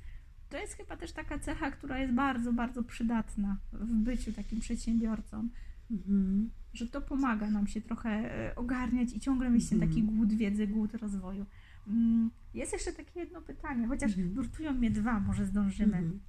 to 0.52 0.58
jest 0.58 0.74
chyba 0.74 0.98
też 0.98 1.12
taka 1.12 1.40
cecha, 1.40 1.72
która 1.72 2.00
jest 2.00 2.14
bardzo, 2.14 2.54
bardzo 2.54 2.84
przydatna 2.84 3.58
w 3.74 3.94
byciu 3.94 4.34
takim 4.34 4.60
przedsiębiorcą. 4.60 5.50
Mhm. 5.92 6.50
Że 6.74 6.88
to 6.88 7.02
pomaga 7.02 7.50
nam 7.50 7.68
się 7.68 7.82
trochę 7.82 8.10
e, 8.50 8.56
ogarniać 8.56 9.14
i 9.14 9.20
ciągle 9.20 9.50
mieć 9.50 9.70
ten 9.70 9.76
Mhm. 9.84 9.92
taki 9.92 10.04
głód 10.04 10.34
wiedzy, 10.34 10.68
głód 10.68 10.94
rozwoju. 10.94 11.46
Mm, 11.88 12.30
Jest 12.54 12.74
jeszcze 12.74 12.94
takie 12.94 13.20
jedno 13.20 13.42
pytanie, 13.42 13.88
chociaż 13.88 14.12
Mhm. 14.12 14.34
nurtują 14.36 14.74
mnie 14.74 14.92
dwa, 14.92 15.20
może 15.20 15.46
zdążymy 15.46 15.98
Mhm. 15.98 16.20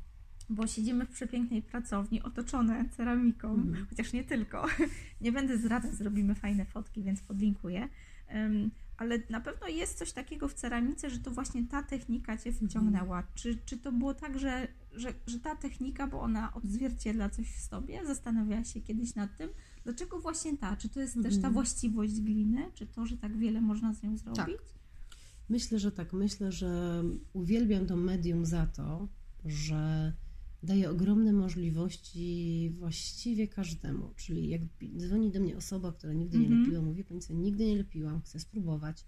bo 0.50 0.66
siedzimy 0.66 1.06
w 1.06 1.10
przepięknej 1.10 1.62
pracowni, 1.62 2.22
otoczone 2.22 2.88
ceramiką, 2.88 3.54
Mhm. 3.54 3.86
chociaż 3.90 4.12
nie 4.12 4.24
tylko. 4.24 4.66
Nie 5.20 5.32
będę 5.32 5.56
zdradzać, 5.58 5.94
zrobimy 5.94 6.34
fajne 6.34 6.64
fotki, 6.64 7.02
więc 7.02 7.20
podlinkuję. 7.20 7.88
Ale 8.96 9.18
na 9.30 9.40
pewno 9.40 9.68
jest 9.68 9.98
coś 9.98 10.12
takiego 10.12 10.48
w 10.48 10.54
ceramice, 10.54 11.10
że 11.10 11.18
to 11.18 11.30
właśnie 11.30 11.66
ta 11.66 11.82
technika 11.82 12.36
Cię 12.36 12.52
wciągnęła. 12.52 13.22
Czy, 13.34 13.58
czy 13.64 13.78
to 13.78 13.92
było 13.92 14.14
tak, 14.14 14.38
że, 14.38 14.68
że, 14.92 15.14
że 15.26 15.40
ta 15.40 15.56
technika, 15.56 16.06
bo 16.06 16.20
ona 16.20 16.54
odzwierciedla 16.54 17.28
coś 17.28 17.46
w 17.46 17.60
sobie? 17.60 18.06
Zastanawiałaś 18.06 18.72
się 18.72 18.80
kiedyś 18.80 19.14
nad 19.14 19.36
tym? 19.36 19.50
Dlaczego 19.84 20.20
właśnie 20.20 20.58
ta? 20.58 20.76
Czy 20.76 20.88
to 20.88 21.00
jest 21.00 21.14
też 21.14 21.32
ta 21.32 21.36
Mhm. 21.36 21.54
właściwość 21.54 22.20
gliny? 22.20 22.70
Czy 22.74 22.86
to, 22.86 23.06
że 23.06 23.16
tak 23.16 23.36
wiele 23.36 23.60
można 23.60 23.94
z 23.94 24.02
nią 24.02 24.16
zrobić? 24.16 24.56
Myślę, 25.48 25.78
że 25.78 25.92
tak. 25.92 26.12
Myślę, 26.12 26.52
że 26.52 27.02
uwielbiam 27.32 27.86
to 27.86 27.96
medium 27.96 28.46
za 28.46 28.66
to, 28.66 29.08
że 29.44 30.12
daje 30.62 30.90
ogromne 30.90 31.32
możliwości 31.32 32.70
właściwie 32.78 33.48
każdemu. 33.48 34.14
Czyli 34.16 34.48
jak 34.48 34.62
dzwoni 34.96 35.30
do 35.30 35.40
mnie 35.40 35.56
osoba, 35.56 35.92
która 35.92 36.12
nigdy 36.12 36.38
nie 36.38 36.46
Mhm. 36.46 36.62
lepiła, 36.64 36.82
mówi 36.82 37.04
Pani 37.04 37.20
co, 37.20 37.34
nigdy 37.34 37.66
nie 37.66 37.76
lepiłam, 37.76 38.20
chcę 38.22 38.40
spróbować. 38.40 39.04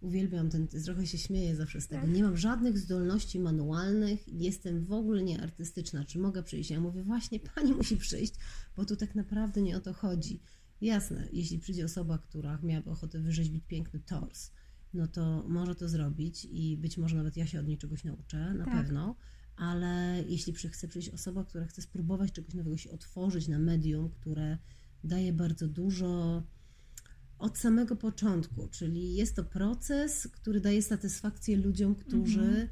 Uwielbiam 0.00 0.50
ten, 0.50 0.68
trochę 0.68 1.06
się 1.06 1.18
śmieję 1.18 1.56
zawsze 1.56 1.80
z 1.80 1.88
tego. 1.88 2.02
Tak. 2.02 2.10
Nie 2.14 2.22
mam 2.22 2.36
żadnych 2.36 2.78
zdolności 2.78 3.40
manualnych, 3.40 4.28
jestem 4.28 4.84
w 4.84 4.92
ogóle 4.92 5.22
nieartystyczna. 5.22 6.04
Czy 6.04 6.18
mogę 6.18 6.42
przyjść? 6.42 6.70
Ja 6.70 6.80
mówię, 6.80 7.02
właśnie 7.02 7.40
pani 7.54 7.72
musi 7.72 7.96
przyjść, 7.96 8.34
bo 8.76 8.84
tu 8.84 8.96
tak 8.96 9.14
naprawdę 9.14 9.62
nie 9.62 9.76
o 9.76 9.80
to 9.80 9.92
chodzi. 9.92 10.40
Jasne, 10.80 11.28
jeśli 11.32 11.58
przyjdzie 11.58 11.84
osoba, 11.84 12.18
która 12.18 12.58
miałaby 12.62 12.90
ochotę 12.90 13.20
wyrzeźbić 13.20 13.64
piękny 13.68 14.00
tors, 14.00 14.50
no 14.94 15.08
to 15.08 15.44
może 15.48 15.74
to 15.74 15.88
zrobić 15.88 16.44
i 16.50 16.76
być 16.76 16.98
może 16.98 17.16
nawet 17.16 17.36
ja 17.36 17.46
się 17.46 17.60
od 17.60 17.66
niej 17.66 17.78
czegoś 17.78 18.04
nauczę, 18.04 18.54
na 18.54 18.64
Tak. 18.64 18.74
pewno. 18.74 19.16
Ale 19.56 20.24
jeśli 20.28 20.52
chce 20.52 20.88
przyjść 20.88 21.08
osoba, 21.08 21.44
która 21.44 21.66
chce 21.66 21.82
spróbować 21.82 22.32
czegoś 22.32 22.54
nowego, 22.54 22.76
się 22.76 22.90
otworzyć 22.90 23.48
na 23.48 23.58
medium, 23.58 24.10
które 24.10 24.58
daje 25.04 25.32
bardzo 25.32 25.68
dużo 25.68 26.42
od 27.38 27.58
samego 27.58 27.96
początku, 27.96 28.68
czyli 28.68 29.14
jest 29.14 29.36
to 29.36 29.44
proces, 29.44 30.28
który 30.32 30.60
daje 30.60 30.82
satysfakcję 30.82 31.56
ludziom, 31.56 31.94
którzy, 31.94 32.40
Mhm. 32.40 32.68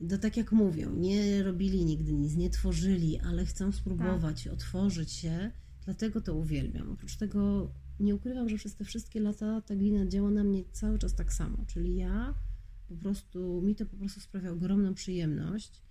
no 0.00 0.18
tak 0.18 0.36
jak 0.36 0.52
mówią, 0.52 0.94
nie 0.94 1.42
robili 1.42 1.84
nigdy 1.84 2.12
nic, 2.12 2.36
nie 2.36 2.50
tworzyli, 2.50 3.18
ale 3.18 3.46
chcą 3.46 3.72
spróbować, 3.72 4.48
otworzyć 4.48 5.12
się, 5.12 5.50
dlatego 5.84 6.20
to 6.20 6.34
uwielbiam. 6.34 6.90
Oprócz 6.90 7.16
tego 7.16 7.72
nie 8.00 8.14
ukrywam, 8.14 8.48
że 8.48 8.56
przez 8.56 8.74
te 8.76 8.84
wszystkie 8.84 9.20
lata 9.20 9.60
ta 9.60 9.76
glina 9.76 10.06
działa 10.06 10.30
na 10.30 10.44
mnie 10.44 10.64
cały 10.72 10.98
czas 10.98 11.14
tak 11.14 11.32
samo, 11.32 11.64
czyli 11.66 11.96
ja 11.96 12.34
po 12.88 12.96
prostu, 12.96 13.62
mi 13.62 13.74
to 13.76 13.86
po 13.86 13.96
prostu 13.96 14.20
sprawia 14.20 14.50
ogromną 14.50 14.94
przyjemność. 14.94 15.82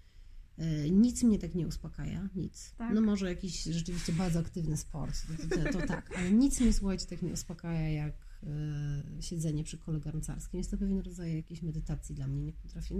E, 0.57 0.89
Nic 0.89 1.23
mnie 1.23 1.39
tak 1.39 1.55
nie 1.55 1.67
uspokaja, 1.67 2.29
nic. 2.35 2.73
Tak. 2.77 2.93
No 2.95 3.01
może 3.01 3.29
jakiś 3.29 3.63
rzeczywiście 3.63 4.13
bardzo 4.13 4.39
aktywny 4.39 4.77
sport, 4.77 5.15
to, 5.49 5.57
to, 5.71 5.79
to 5.79 5.87
tak, 5.87 6.17
ale 6.17 6.31
nic 6.31 6.59
mnie, 6.61 6.73
słuchajcie, 6.73 7.05
tak 7.05 7.21
nie 7.21 7.33
uspokaja 7.33 7.89
jak 7.89 8.13
e, 8.43 9.21
siedzenie 9.21 9.63
przy 9.63 9.77
kole 9.77 9.99
garncarskim. 9.99 10.57
Jest 10.57 10.71
to 10.71 10.77
pewien 10.77 10.99
rodzaj 10.99 11.35
jakiejś 11.35 11.61
medytacji 11.61 12.15
dla 12.15 12.27
mnie, 12.27 12.41
nie 12.41 12.53
potrafię, 12.53 12.95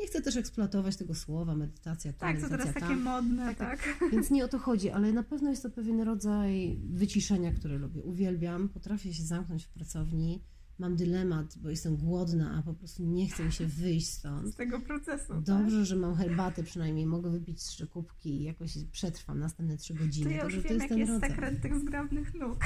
nie 0.00 0.06
chcę 0.06 0.22
też 0.22 0.36
eksploatować 0.36 0.96
tego 0.96 1.14
słowa, 1.14 1.54
medytacja 1.54 2.12
tu, 2.12 2.18
Tak, 2.18 2.36
to 2.36 2.42
medytacja 2.42 2.72
teraz 2.72 2.80
tam. 2.82 2.90
takie 2.90 3.04
modne, 3.04 3.54
tak? 3.54 3.98
Więc 4.12 4.30
nie 4.30 4.44
o 4.44 4.48
to 4.48 4.58
chodzi, 4.58 4.90
ale 4.90 5.12
na 5.12 5.22
pewno 5.22 5.50
jest 5.50 5.62
to 5.62 5.70
pewien 5.70 6.00
rodzaj 6.00 6.78
wyciszenia, 6.90 7.52
który 7.52 7.78
lubię. 7.78 8.02
Uwielbiam, 8.02 8.68
potrafię 8.68 9.14
się 9.14 9.22
zamknąć 9.22 9.64
w 9.64 9.68
pracowni, 9.68 10.42
mam 10.80 10.96
dylemat, 10.96 11.58
bo 11.58 11.70
jestem 11.70 11.96
głodna, 11.96 12.54
a 12.58 12.62
po 12.62 12.74
prostu 12.74 13.04
nie 13.04 13.28
chcę 13.28 13.44
mi 13.44 13.52
się 13.52 13.66
wyjść 13.66 14.06
Z 14.08 14.12
stąd. 14.18 14.56
tego 14.56 14.80
procesu. 14.80 15.28
Tak? 15.34 15.42
Dobrze, 15.42 15.84
że 15.86 15.96
mam 15.96 16.14
herbatę 16.14 16.62
przynajmniej, 16.62 17.06
mogę 17.06 17.30
wypić 17.30 17.62
trzy 17.64 17.86
kubki 17.86 18.40
i 18.40 18.42
jakoś 18.42 18.72
przetrwam 18.92 19.38
następne 19.38 19.76
trzy 19.76 19.94
To 19.94 20.00
godziny. 20.00 20.30
ja 20.30 20.44
już 20.44 20.54
Także 20.54 20.56
wiem, 20.56 20.68
to 20.68 20.72
jest 20.74 20.90
jaki 20.90 21.00
jest 21.00 21.12
rodzaj. 21.12 21.30
sekret 21.30 21.62
tych 21.62 21.78
zgrabnych 21.80 22.34
nóg. 22.34 22.58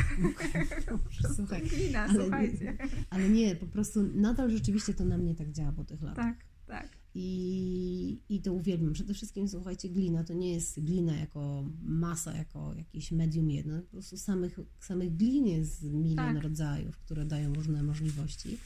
Dobrze, 0.91 1.29
Słuchaj, 1.37 1.63
Glina, 1.63 2.01
ale- 2.05 2.23
słuchajcie. 2.23 2.79
ale 3.11 3.29
nie, 3.29 3.57
po 3.57 3.67
prostu 3.67 4.03
nadal 4.15 4.51
rzeczywiście 4.51 4.95
to 4.95 5.05
na 5.05 5.19
mnie 5.19 5.35
tak 5.35 5.53
działa 5.53 5.73
po 5.73 5.85
tych 5.85 6.03
latach. 6.03 6.25
Tak, 6.27 6.45
tak. 6.67 7.04
I, 7.15 8.19
I 8.29 8.41
to 8.43 8.53
uwielbiam. 8.53 8.93
Przede 8.93 9.15
wszystkim, 9.15 9.49
słuchajcie, 9.49 9.89
glina 9.89 10.25
to 10.25 10.35
nie 10.35 10.53
jest 10.53 10.81
glina 10.81 11.17
jako 11.17 11.65
masa, 11.83 12.37
jako 12.37 12.75
jakieś 12.77 13.13
medium 13.13 13.51
jedno. 13.51 13.81
Po 13.83 13.87
prostu 13.91 14.17
samych, 14.17 14.59
samych 14.81 15.17
glin 15.17 15.47
jest 15.47 15.83
milion 15.83 16.35
Tak. 16.35 16.43
rodzajów, 16.43 16.97
które 16.99 17.25
dają 17.25 17.55
różne 17.55 17.83
możliwości. 17.83 18.59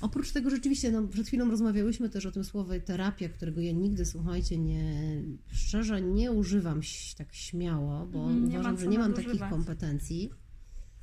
Oprócz 0.00 0.32
tego 0.32 0.50
rzeczywiście, 0.50 0.92
no, 0.92 1.08
przed 1.08 1.26
chwilą 1.26 1.50
rozmawiałyśmy 1.50 2.08
też 2.08 2.26
o 2.26 2.30
tym 2.32 2.44
słowie 2.44 2.80
terapia, 2.80 3.28
którego 3.28 3.60
ja 3.60 3.72
nigdy, 3.72 4.04
słuchajcie, 4.06 4.58
nie, 4.58 5.22
szczerze 5.52 6.02
nie 6.02 6.32
używam 6.32 6.80
tak 7.18 7.34
śmiało, 7.34 8.06
bo 8.06 8.18
Mhm, 8.24 8.48
nie 8.48 8.54
uważam, 8.60 8.78
że 8.78 8.86
nie 8.86 8.98
mam 8.98 9.14
takich 9.14 9.40
kompetencji. 9.50 10.30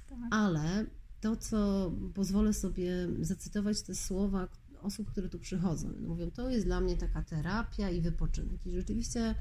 tak. 0.09 0.19
Ale 0.31 0.85
to, 1.21 1.35
co 1.35 1.91
pozwolę 2.13 2.53
sobie 2.53 2.91
zacytować 3.21 3.81
te 3.81 3.95
słowa 3.95 4.47
osób, 4.85 5.11
które 5.11 5.29
tu 5.29 5.39
przychodzą, 5.39 5.93
mówią, 6.07 6.31
to 6.31 6.49
jest 6.49 6.65
dla 6.65 6.81
mnie 6.81 6.97
taka 6.97 7.21
terapia 7.23 7.89
i 7.89 8.01
wypoczynek. 8.01 8.65
I 8.67 8.71
rzeczywiście, 8.71 9.35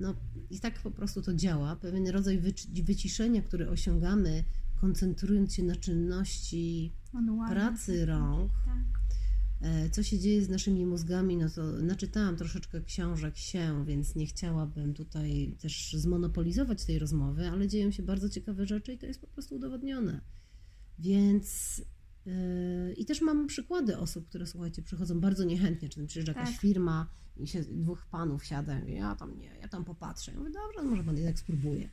no 0.00 0.14
i 0.50 0.60
tak 0.60 0.82
po 0.82 0.90
prostu 0.90 1.22
to 1.22 1.34
działa. 1.34 1.76
Pewien 1.76 2.08
rodzaj 2.08 2.40
wyci- 2.40 2.82
wyciszenia, 2.84 3.42
który 3.42 3.68
osiągamy, 3.70 4.44
koncentrując 4.80 5.54
się 5.54 5.62
na 5.62 5.76
czynności 5.76 6.92
Manualnie. 7.12 7.54
pracy 7.54 8.06
rąk, 8.06 8.52
Tak. 8.66 9.02
E, 9.60 9.90
Co 9.90 10.02
się 10.02 10.18
dzieje 10.18 10.44
z 10.44 10.48
naszymi 10.48 10.86
mózgami? 10.86 11.36
No 11.36 11.50
to 11.50 11.62
naczytałam 11.72 12.36
troszeczkę 12.36 12.80
książek 12.80 13.36
się, 13.38 13.84
więc 13.86 14.14
nie 14.16 14.26
chciałabym 14.26 14.94
tutaj 14.94 15.56
też 15.60 15.92
zmonopolizować 15.98 16.84
tej 16.84 16.98
rozmowy, 16.98 17.48
ale 17.48 17.68
dzieją 17.68 17.90
się 17.90 18.02
bardzo 18.02 18.28
ciekawe 18.28 18.66
rzeczy 18.66 18.92
i 18.92 18.98
to 18.98 19.06
jest 19.06 19.20
po 19.20 19.26
prostu 19.26 19.54
udowodnione. 19.54 20.20
Więc 20.98 21.82
i 22.96 23.04
też 23.04 23.20
mam 23.20 23.46
przykłady 23.46 23.98
osób, 23.98 24.28
które 24.28 24.46
słuchajcie, 24.46 24.82
przychodzą 24.82 25.20
bardzo 25.20 25.44
niechętnie, 25.44 25.88
czy 25.88 25.96
tam 25.96 26.06
przyjeżdża 26.06 26.32
jakaś 26.32 26.50
Tak. 26.50 26.60
firma 26.60 27.06
i 27.36 27.46
się 27.46 27.62
dwóch 27.62 28.06
panów 28.06 28.44
siada 28.44 28.80
i 28.80 28.94
ja 28.94 29.14
tam 29.16 29.38
nie, 29.38 29.50
ja 29.60 29.68
tam 29.68 29.84
popatrzę. 29.84 30.32
Ja 30.32 30.38
mówię, 30.38 30.50
dobrze, 30.50 30.82
no 30.82 30.90
może 30.90 31.04
pan 31.04 31.16
jednak 31.16 31.38
spróbuje. 31.38 31.88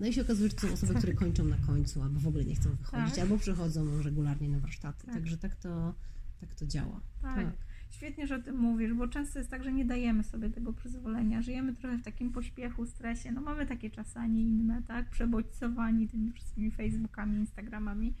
No 0.00 0.06
i 0.06 0.12
się 0.12 0.22
okazuje, 0.22 0.48
że 0.50 0.54
to 0.56 0.66
są 0.66 0.72
osoby, 0.72 0.94
które 0.94 1.12
kończą 1.14 1.44
na 1.44 1.56
końcu, 1.56 2.02
albo 2.02 2.20
w 2.20 2.26
ogóle 2.26 2.44
nie 2.44 2.54
chcą 2.54 2.70
wychodzić, 2.70 3.14
Tak. 3.14 3.18
albo 3.18 3.38
przychodzą 3.38 4.02
regularnie 4.02 4.48
na 4.48 4.58
warsztaty. 4.58 5.06
Tak. 5.06 5.14
Także 5.14 5.38
tak 5.38 5.54
to, 5.56 5.94
tak 6.40 6.54
to 6.54 6.66
działa. 6.66 7.00
Tak. 7.22 7.46
Świetnie, 7.90 8.26
że 8.26 8.36
o 8.36 8.42
tym 8.42 8.56
mówisz, 8.56 8.94
bo 8.94 9.08
często 9.08 9.38
jest 9.38 9.50
tak, 9.50 9.64
że 9.64 9.72
nie 9.72 9.84
dajemy 9.84 10.24
sobie 10.24 10.50
tego 10.50 10.72
przyzwolenia. 10.72 11.42
Żyjemy 11.42 11.74
trochę 11.74 11.98
w 11.98 12.02
takim 12.02 12.32
pośpiechu, 12.32 12.86
stresie. 12.86 13.32
No 13.32 13.40
mamy 13.40 13.66
takie 13.66 13.90
czasy, 13.90 14.18
a 14.18 14.26
nie 14.26 14.42
inne, 14.42 14.82
tak? 14.82 15.10
Przebodźcowani 15.10 16.08
tymi 16.08 16.32
wszystkimi 16.32 16.70
Facebookami, 16.70 17.38
Instagramami. 17.38 18.14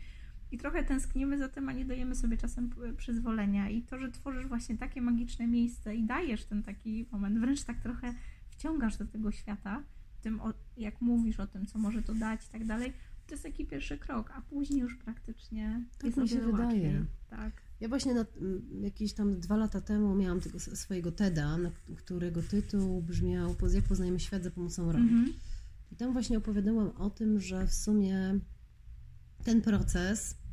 I 0.54 0.58
trochę 0.58 0.84
tęsknimy 0.84 1.38
za 1.38 1.48
tym, 1.48 1.68
a 1.68 1.72
nie 1.72 1.84
dajemy 1.84 2.14
sobie 2.14 2.36
czasem 2.36 2.70
p- 2.70 2.92
przyzwolenia. 2.92 3.70
I 3.70 3.82
to, 3.82 3.98
że 3.98 4.10
tworzysz 4.10 4.46
właśnie 4.46 4.78
takie 4.78 5.00
magiczne 5.02 5.46
miejsce 5.46 5.96
i 5.96 6.04
dajesz 6.04 6.44
ten 6.44 6.62
taki 6.62 7.06
moment, 7.12 7.38
wręcz 7.38 7.62
tak 7.64 7.80
trochę 7.82 8.14
wciągasz 8.50 8.96
do 8.96 9.06
tego 9.06 9.32
świata, 9.32 9.82
tym, 10.22 10.40
o, 10.40 10.52
jak 10.76 11.00
mówisz 11.00 11.40
o 11.40 11.46
tym, 11.46 11.66
co 11.66 11.78
może 11.78 12.02
to 12.02 12.14
dać 12.14 12.46
i 12.46 12.48
tak 12.50 12.64
dalej, 12.66 12.92
to 13.26 13.34
jest 13.34 13.42
taki 13.42 13.66
pierwszy 13.66 13.98
krok, 13.98 14.30
a 14.36 14.40
później 14.42 14.80
już 14.80 14.96
praktycznie 14.96 15.84
Tak 15.98 16.04
jest 16.04 16.16
mi 16.18 16.28
się 16.28 16.40
wydaje. 16.40 16.62
łatwiej. 16.62 17.04
Tak. 17.30 17.52
Ja 17.80 17.88
właśnie 17.88 18.14
na, 18.14 18.24
jakieś 18.80 19.12
tam 19.12 19.40
dwa 19.40 19.56
lata 19.56 19.80
temu 19.80 20.14
miałam 20.14 20.40
tego 20.40 20.58
swojego 20.60 21.12
TEDa, 21.12 21.58
na 21.58 21.70
którego 21.96 22.42
tytuł 22.42 23.02
brzmiał 23.02 23.54
"Poz- 23.54 23.74
Jak 23.74 23.84
poznajemy 23.84 24.20
świat 24.20 24.42
za 24.44 24.50
pomocą 24.50 24.92
rąk. 24.92 25.04
Mhm. 25.10 25.32
I 25.92 25.96
tam 25.96 26.12
właśnie 26.12 26.38
opowiadałam 26.38 26.88
o 26.98 27.10
tym, 27.10 27.40
że 27.40 27.66
w 27.66 27.74
sumie 27.74 28.38
ten 29.44 29.62
proces 29.62 30.34
mm, 30.34 30.43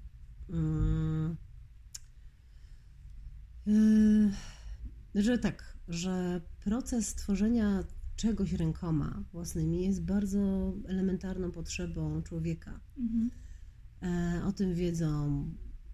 że 5.16 5.38
tak, 5.38 5.78
że 5.88 6.42
proces 6.64 7.16
tworzenia 7.16 7.84
czegoś 8.16 8.54
rękoma 8.54 9.24
własnymi 9.32 9.84
jest 9.84 10.04
bardzo 10.04 10.74
elementarną 10.88 11.52
potrzebą 11.52 12.22
człowieka. 12.22 12.80
Mhm. 12.98 13.32
E, 14.02 14.46
O 14.46 14.52
tym 14.52 14.74
wiedzą 14.76 15.46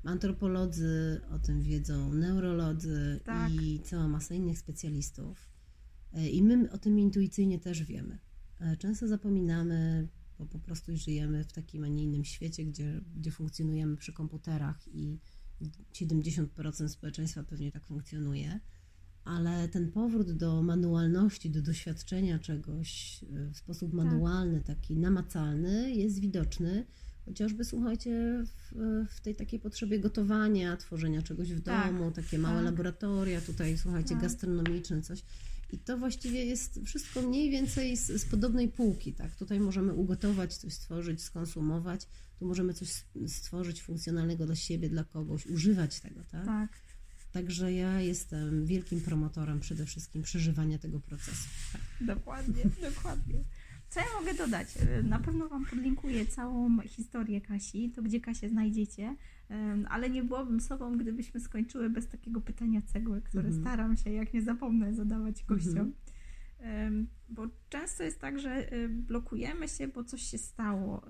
antropolodzy, 0.03 1.21
o 1.31 1.39
tym 1.39 1.61
wiedzą 1.61 2.13
neurolodzy 2.13 3.19
Tak. 3.25 3.51
i 3.51 3.79
cała 3.79 4.07
masa 4.07 4.35
innych 4.35 4.59
specjalistów. 4.59 5.49
E, 6.13 6.29
I 6.29 6.43
my 6.43 6.71
o 6.71 6.77
tym 6.77 6.99
intuicyjnie 6.99 7.59
też 7.59 7.83
wiemy. 7.83 8.19
E, 8.59 8.77
Często 8.77 9.07
zapominamy, 9.07 10.07
bo 10.39 10.45
po 10.45 10.59
prostu 10.59 10.97
żyjemy 10.97 11.43
w 11.43 11.53
takim, 11.53 11.83
a 11.83 11.87
nie 11.87 12.03
innym 12.03 12.25
świecie, 12.25 12.65
gdzie, 12.65 13.01
gdzie 13.15 13.31
funkcjonujemy 13.31 13.97
przy 13.97 14.13
komputerach 14.13 14.87
i 14.93 15.19
70% 15.93 16.87
społeczeństwa 16.89 17.43
pewnie 17.43 17.71
tak 17.71 17.85
funkcjonuje. 17.85 18.59
Ale 19.23 19.67
ten 19.67 19.91
powrót 19.91 20.31
do 20.31 20.61
manualności, 20.63 21.49
do 21.49 21.61
doświadczenia 21.61 22.39
czegoś 22.39 23.23
e, 23.23 23.49
w 23.53 23.57
sposób 23.57 23.93
manualny, 23.93 24.61
taki 24.61 24.97
namacalny, 24.97 25.95
jest 25.95 26.19
widoczny. 26.19 26.85
Chociażby 27.25 27.65
słuchajcie, 27.65 28.43
w, 28.45 28.75
w 29.09 29.21
tej 29.21 29.35
takiej 29.35 29.59
potrzebie 29.59 29.99
gotowania, 29.99 30.77
tworzenia 30.77 31.21
czegoś 31.21 31.53
w 31.53 31.61
Tak, 31.61 31.93
domu, 31.93 32.11
takie 32.11 32.37
małe 32.39 32.55
tak. 32.55 32.65
laboratoria, 32.65 33.41
tutaj 33.41 33.77
słuchajcie, 33.77 34.09
Tak. 34.09 34.21
gastronomiczne, 34.21 35.01
coś. 35.01 35.23
I 35.69 35.79
to 35.79 35.97
właściwie 35.97 36.45
jest 36.45 36.79
wszystko 36.85 37.21
mniej 37.21 37.51
więcej 37.51 37.97
z, 37.97 38.07
z 38.07 38.25
podobnej 38.25 38.67
półki, 38.67 39.13
tak? 39.13 39.35
Tutaj 39.35 39.59
możemy 39.59 39.93
ugotować, 39.93 40.57
coś 40.57 40.73
stworzyć, 40.73 41.21
skonsumować, 41.21 42.07
tu 42.39 42.45
możemy 42.45 42.73
coś 42.73 43.05
stworzyć 43.27 43.81
funkcjonalnego 43.81 44.45
dla 44.45 44.55
siebie, 44.55 44.89
dla 44.89 45.03
kogoś, 45.03 45.45
używać 45.45 45.99
tego, 45.99 46.23
tak? 46.23 46.45
Tak. 46.45 46.69
Także 47.31 47.73
ja 47.73 48.01
jestem 48.01 48.65
wielkim 48.65 49.01
promotorem 49.01 49.59
przede 49.59 49.85
wszystkim 49.85 50.21
przeżywania 50.21 50.79
tego 50.79 50.99
procesu. 50.99 51.49
Dokładnie, 52.01 52.63
dokładnie. 52.81 53.43
Co 53.89 53.99
ja 53.99 54.05
mogę 54.19 54.33
dodać? 54.33 54.67
E, 54.77 55.03
Na 55.03 55.19
pewno 55.19 55.47
Wam 55.49 55.65
podlinkuję 55.65 56.25
całą 56.25 56.79
historię 56.79 57.41
Kasi, 57.41 57.89
to 57.95 58.01
gdzie 58.01 58.19
Kasię 58.19 58.49
znajdziecie, 58.49 59.15
Em, 59.49 59.87
ale 59.89 60.09
nie 60.09 60.23
byłabym 60.23 60.59
sobą, 60.61 60.97
gdybyśmy 60.97 61.39
skończyły 61.39 61.89
bez 61.89 62.07
takiego 62.07 62.41
pytania 62.41 62.81
cegły, 62.81 63.21
które 63.21 63.47
Mhm. 63.47 63.63
staram 63.63 63.97
się, 63.97 64.09
jak 64.09 64.33
nie 64.33 64.41
zapomnę, 64.41 64.93
zadawać 64.93 65.43
gościom. 65.45 65.69
Mhm. 65.71 65.93
Bo 67.29 67.47
często 67.69 68.03
jest 68.03 68.21
tak, 68.21 68.39
że 68.39 68.73
y, 68.73 68.89
blokujemy 68.89 69.67
się, 69.67 69.87
bo 69.87 70.03
coś 70.03 70.21
się 70.21 70.37
stało. 70.37 71.05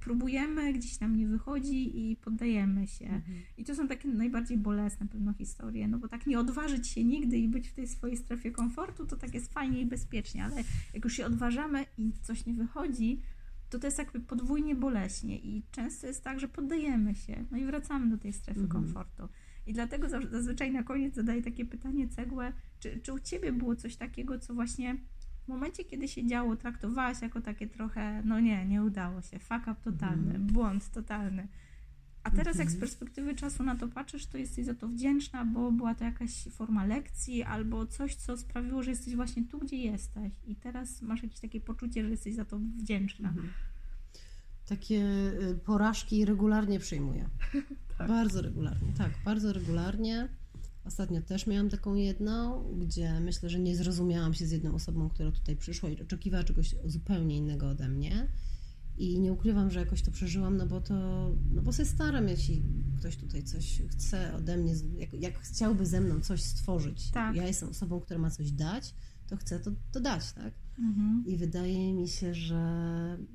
Próbujemy, 0.00 0.72
gdzieś 0.72 1.00
nam 1.00 1.16
nie 1.16 1.26
wychodzi 1.26 2.10
i 2.10 2.16
poddajemy 2.16 2.86
się. 2.86 3.04
Mhm. 3.04 3.38
I 3.56 3.64
to 3.64 3.74
są 3.74 3.88
takie 3.88 4.08
najbardziej 4.08 4.58
bolesne 4.58 5.08
pewno 5.08 5.32
historie, 5.32 5.88
no 5.88 5.98
bo 5.98 6.08
tak 6.08 6.26
nie 6.26 6.38
odważyć 6.38 6.88
się 6.88 7.04
nigdy 7.04 7.36
i 7.36 7.48
być 7.48 7.68
w 7.68 7.74
tej 7.74 7.88
swojej 7.88 8.16
strefie 8.16 8.50
komfortu, 8.50 9.06
to 9.06 9.16
tak 9.16 9.34
jest 9.34 9.52
fajnie 9.52 9.80
i 9.80 9.86
bezpiecznie, 9.86 10.44
ale 10.44 10.56
jak 10.94 11.04
już 11.04 11.12
się 11.12 11.26
odważamy 11.26 11.84
i 11.98 12.12
coś 12.22 12.46
nie 12.46 12.54
wychodzi, 12.54 13.22
to 13.70 13.78
to 13.78 13.86
jest 13.86 13.98
jakby 13.98 14.20
podwójnie 14.20 14.74
boleśnie 14.74 15.38
i 15.38 15.62
często 15.70 16.06
jest 16.06 16.24
tak, 16.24 16.40
że 16.40 16.48
poddajemy 16.48 17.14
się, 17.14 17.44
no 17.50 17.58
i 17.58 17.64
wracamy 17.64 18.10
do 18.10 18.18
tej 18.18 18.32
strefy 18.32 18.60
mhm. 18.60 18.82
komfortu. 18.82 19.28
I 19.66 19.72
dlatego 19.72 20.08
zazwyczaj 20.08 20.72
na 20.72 20.82
koniec 20.82 21.14
zadaję 21.14 21.42
takie 21.42 21.64
pytanie 21.64 22.08
cegłę, 22.08 22.52
czy, 22.80 23.00
czy 23.00 23.12
u 23.12 23.18
Ciebie 23.18 23.52
było 23.52 23.76
coś 23.76 23.96
takiego, 23.96 24.38
co 24.38 24.54
właśnie 24.54 24.96
w 25.44 25.48
momencie, 25.48 25.84
kiedy 25.84 26.08
się 26.08 26.26
działo, 26.26 26.56
traktowałaś 26.56 27.22
jako 27.22 27.40
takie 27.40 27.66
trochę, 27.66 28.22
no 28.24 28.40
nie, 28.40 28.66
nie 28.66 28.82
udało 28.82 29.22
się, 29.22 29.38
fuck 29.38 29.62
up 29.62 29.76
totalny, 29.84 30.34
mm. 30.34 30.46
błąd 30.46 30.90
totalny. 30.90 31.48
A 32.22 32.30
teraz 32.30 32.58
jak 32.58 32.70
z 32.70 32.74
mhm. 32.74 32.80
perspektywy 32.80 33.34
czasu 33.34 33.62
na 33.62 33.76
to 33.76 33.88
patrzysz, 33.88 34.26
to 34.26 34.38
jesteś 34.38 34.66
za 34.66 34.74
to 34.74 34.88
wdzięczna, 34.88 35.44
bo 35.44 35.72
była 35.72 35.94
to 35.94 36.04
jakaś 36.04 36.44
forma 36.44 36.86
lekcji 36.86 37.42
albo 37.42 37.86
coś, 37.86 38.14
co 38.14 38.36
sprawiło, 38.36 38.82
że 38.82 38.90
jesteś 38.90 39.16
właśnie 39.16 39.44
tu, 39.44 39.58
gdzie 39.58 39.76
jesteś 39.76 40.32
i 40.46 40.56
teraz 40.56 41.02
masz 41.02 41.22
jakieś 41.22 41.40
takie 41.40 41.60
poczucie, 41.60 42.04
że 42.04 42.10
jesteś 42.10 42.34
za 42.34 42.44
to 42.44 42.58
wdzięczna. 42.58 43.28
Mm. 43.28 43.48
Takie 44.66 45.04
y, 45.04 45.58
porażki 45.64 46.24
regularnie 46.24 46.78
przyjmuję. 46.78 47.28
tak. 47.98 48.08
Bardzo 48.08 48.42
regularnie, 48.42 48.92
tak, 48.98 49.10
bardzo 49.24 49.52
regularnie. 49.52 50.28
Ostatnio 50.84 51.22
też 51.22 51.46
miałam 51.46 51.70
taką 51.70 51.94
jedną, 51.94 52.64
gdzie 52.78 53.20
myślę, 53.20 53.50
że 53.50 53.58
nie 53.58 53.76
zrozumiałam 53.76 54.34
się 54.34 54.46
z 54.46 54.50
jedną 54.50 54.74
osobą, 54.74 55.08
która 55.08 55.30
tutaj 55.30 55.56
przyszła 55.56 55.88
i 55.88 56.02
oczekiwała 56.02 56.44
czegoś 56.44 56.74
zupełnie 56.84 57.36
innego 57.36 57.68
ode 57.68 57.88
mnie. 57.88 58.28
I 58.98 59.20
nie 59.20 59.32
ukrywam, 59.32 59.70
że 59.70 59.80
jakoś 59.80 60.02
to 60.02 60.10
przeżyłam, 60.10 60.56
no 60.56 60.66
bo 60.66 60.80
to, 60.80 60.94
no 61.50 61.62
bo 61.62 61.72
się 61.72 61.84
staram, 61.84 62.28
jeśli 62.28 62.62
ktoś 62.98 63.16
tutaj 63.16 63.42
coś 63.42 63.82
chce 63.88 64.34
ode 64.34 64.56
mnie, 64.56 64.74
jak, 64.96 65.12
jak 65.12 65.38
chciałby 65.38 65.86
ze 65.86 66.00
mną 66.00 66.20
coś 66.20 66.42
stworzyć. 66.42 67.10
Tak. 67.10 67.36
Ja 67.36 67.46
jestem 67.46 67.68
osobą, 67.68 68.00
która 68.00 68.20
ma 68.20 68.30
coś 68.30 68.50
dać, 68.50 68.94
to 69.28 69.36
chcę 69.36 69.60
to, 69.60 69.70
to 69.92 70.00
dać, 70.00 70.32
tak? 70.32 70.54
Mhm. 70.78 71.24
I 71.26 71.36
wydaje 71.36 71.94
mi 71.94 72.08
się, 72.08 72.34
że 72.34 72.56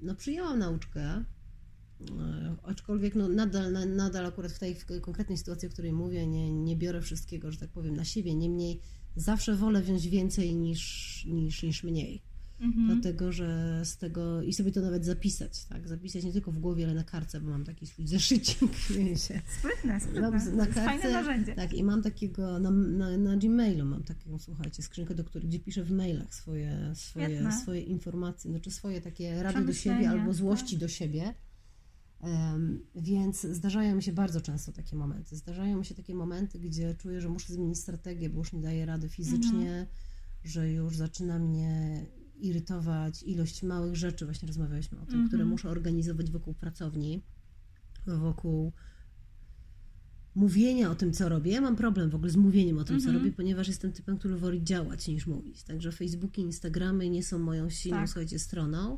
no 0.02 0.16
przyjęłam 0.16 0.60
nauczkę, 0.60 1.24
E, 2.10 2.56
aczkolwiek 2.64 3.16
no, 3.16 3.28
nadal, 3.28 3.74
nadal 3.96 4.26
akurat 4.26 4.52
w 4.52 4.60
tej 4.60 4.76
konkretnej 5.02 5.38
sytuacji, 5.38 5.68
o 5.68 5.72
której 5.72 5.94
mówię, 5.94 6.28
nie, 6.28 6.54
nie 6.54 6.76
biorę 6.76 7.02
wszystkiego, 7.02 7.52
że 7.52 7.58
tak 7.58 7.70
powiem, 7.70 7.96
na 7.96 8.06
siebie. 8.06 8.36
Niemniej 8.36 8.80
zawsze 9.16 9.56
wolę 9.56 9.82
wziąć 9.82 10.08
więcej 10.08 10.56
niż, 10.56 11.26
niż, 11.26 11.64
niż 11.64 11.84
mniej. 11.84 12.22
Mhm. 12.62 12.88
Dlatego, 12.88 13.32
że 13.32 13.82
z 13.86 13.98
tego 13.98 14.42
i 14.42 14.54
sobie 14.54 14.72
to 14.72 14.82
nawet 14.82 15.06
zapisać, 15.06 15.66
tak? 15.66 15.88
Zapisać 15.88 16.24
nie 16.24 16.34
tylko 16.34 16.52
w 16.52 16.60
głowie, 16.60 16.86
ale 16.86 16.94
na 16.94 17.04
kartce, 17.04 17.42
bo 17.42 17.50
mam 17.50 17.64
taki 17.64 17.88
swój 17.88 18.08
zeszycik. 18.08 18.58
Sprytne, 19.60 20.00
sprytne. 20.00 20.32
Na 20.56 20.66
kartce, 20.66 20.86
Fajne 20.86 21.12
narzędzie. 21.12 21.56
Tak, 21.56 21.74
i 21.74 21.84
mam 21.84 22.02
takiego, 22.02 22.60
na, 22.60 22.72
na, 22.72 23.18
na 23.18 23.38
Gmailu 23.38 23.86
mam 23.86 24.04
taką, 24.04 24.40
słuchajcie, 24.40 24.84
skrzynkę, 24.84 25.16
do 25.16 25.24
której, 25.24 25.50
gdzie 25.50 25.60
piszę 25.60 25.84
w 25.84 25.92
mailach 25.92 26.36
swoje, 26.36 26.92
swoje, 26.96 27.52
swoje 27.52 27.82
informacje, 27.82 28.52
znaczy 28.52 28.72
swoje 28.72 29.02
takie 29.02 29.44
rady 29.44 29.66
do 29.66 29.74
siebie 29.74 30.10
albo 30.10 30.34
złości 30.34 30.76
tak. 30.76 30.80
do 30.80 30.88
siebie 30.88 31.34
więc 32.96 33.42
zdarzają 33.42 33.96
mi 33.96 34.04
się 34.04 34.14
bardzo 34.14 34.42
często 34.42 34.72
takie 34.72 34.96
momenty. 34.96 35.36
Zdarzają 35.36 35.78
mi 35.78 35.86
się 35.86 35.96
takie 35.96 36.16
momenty, 36.16 36.60
gdzie 36.60 36.96
czuję, 36.96 37.22
że 37.22 37.30
muszę 37.30 37.54
zmienić 37.54 37.80
strategię, 37.80 38.30
bo 38.30 38.40
już 38.40 38.54
nie 38.54 38.62
daję 38.62 38.86
rady 38.86 39.10
fizycznie, 39.10 39.70
mhm. 39.70 39.88
że 40.44 40.72
już 40.72 40.98
zaczyna 40.98 41.40
mnie 41.40 42.06
irytować 42.42 43.24
ilość 43.24 43.64
małych 43.64 43.96
rzeczy, 43.96 44.26
właśnie 44.26 44.48
rozmawialiśmy 44.48 44.98
o 44.98 45.06
tym, 45.06 45.14
mhm. 45.14 45.28
które 45.28 45.46
muszę 45.46 45.70
organizować 45.70 46.32
wokół 46.32 46.54
pracowni, 46.54 47.24
wokół 48.08 48.72
mówienia 50.36 50.92
o 50.92 50.96
tym, 50.96 51.14
co 51.14 51.30
robię. 51.30 51.52
Ja 51.52 51.62
mam 51.62 51.76
problem 51.76 52.10
w 52.10 52.16
ogóle 52.16 52.32
z 52.32 52.36
mówieniem 52.36 52.78
o 52.78 52.84
tym, 52.84 53.00
co 53.00 53.06
mhm. 53.06 53.18
robię, 53.18 53.36
ponieważ 53.36 53.68
jestem 53.68 53.92
typem, 53.92 54.18
który 54.18 54.38
woli 54.38 54.64
działać 54.64 55.08
niż 55.08 55.28
mówić. 55.28 55.64
Także 55.64 55.92
Facebooki, 55.92 56.42
Instagramy 56.42 57.10
nie 57.10 57.24
są 57.24 57.40
moją 57.40 57.70
silną, 57.70 57.98
tak. 57.98 58.08
słuchajcie, 58.08 58.40
stroną. 58.40 58.98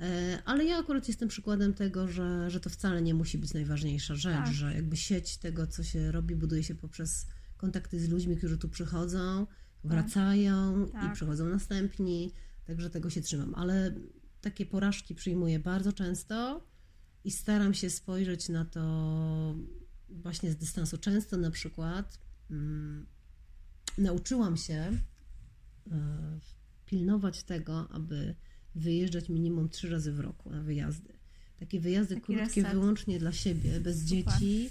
E, 0.00 0.38
ale 0.44 0.64
ja 0.64 0.78
akurat 0.78 1.08
jestem 1.08 1.28
przykładem 1.28 1.74
tego, 1.74 2.08
że, 2.08 2.50
że 2.50 2.60
to 2.60 2.70
wcale 2.70 3.02
nie 3.02 3.14
musi 3.14 3.38
być 3.38 3.54
najważniejsza 3.54 4.14
rzecz, 4.14 4.44
tak. 4.44 4.54
że 4.54 4.74
jakby 4.74 4.96
sieć 4.96 5.38
tego, 5.38 5.66
co 5.66 5.84
się 5.84 6.12
robi, 6.12 6.36
buduje 6.36 6.62
się 6.62 6.74
poprzez 6.74 7.26
kontakty 7.56 8.00
z 8.00 8.08
ludźmi, 8.08 8.36
którzy 8.36 8.58
tu 8.58 8.68
przychodzą, 8.68 9.46
tak. 9.46 9.92
wracają 9.92 10.86
tak. 10.92 11.10
i 11.10 11.14
przychodzą 11.14 11.48
następni, 11.48 12.32
także 12.66 12.90
tego 12.90 13.10
się 13.10 13.20
trzymam. 13.20 13.54
Ale 13.54 13.94
takie 14.40 14.66
porażki 14.66 15.14
przyjmuję 15.14 15.58
bardzo 15.58 15.92
często 15.92 16.66
i 17.24 17.30
staram 17.30 17.74
się 17.74 17.90
spojrzeć 17.90 18.48
na 18.48 18.64
to 18.64 19.54
właśnie 20.08 20.52
z 20.52 20.56
dystansu. 20.56 20.98
Często 20.98 21.36
na 21.36 21.50
przykład 21.50 22.18
mm, 22.50 23.06
nauczyłam 23.98 24.56
się 24.56 24.98
y, 25.86 25.90
pilnować 26.86 27.42
tego, 27.42 27.88
aby 27.90 28.34
wyjeżdżać 28.74 29.28
minimum 29.28 29.68
trzy 29.68 29.88
razy 29.90 30.12
w 30.12 30.20
roku 30.20 30.50
na 30.50 30.62
wyjazdy. 30.62 31.12
Takie 31.56 31.80
wyjazdy 31.80 32.14
Taki 32.14 32.26
krótkie 32.26 32.62
reset. 32.62 32.72
wyłącznie 32.72 33.18
dla 33.18 33.32
siebie, 33.32 33.80
bez 33.80 33.96
Super. 33.96 34.08
dzieci 34.08 34.70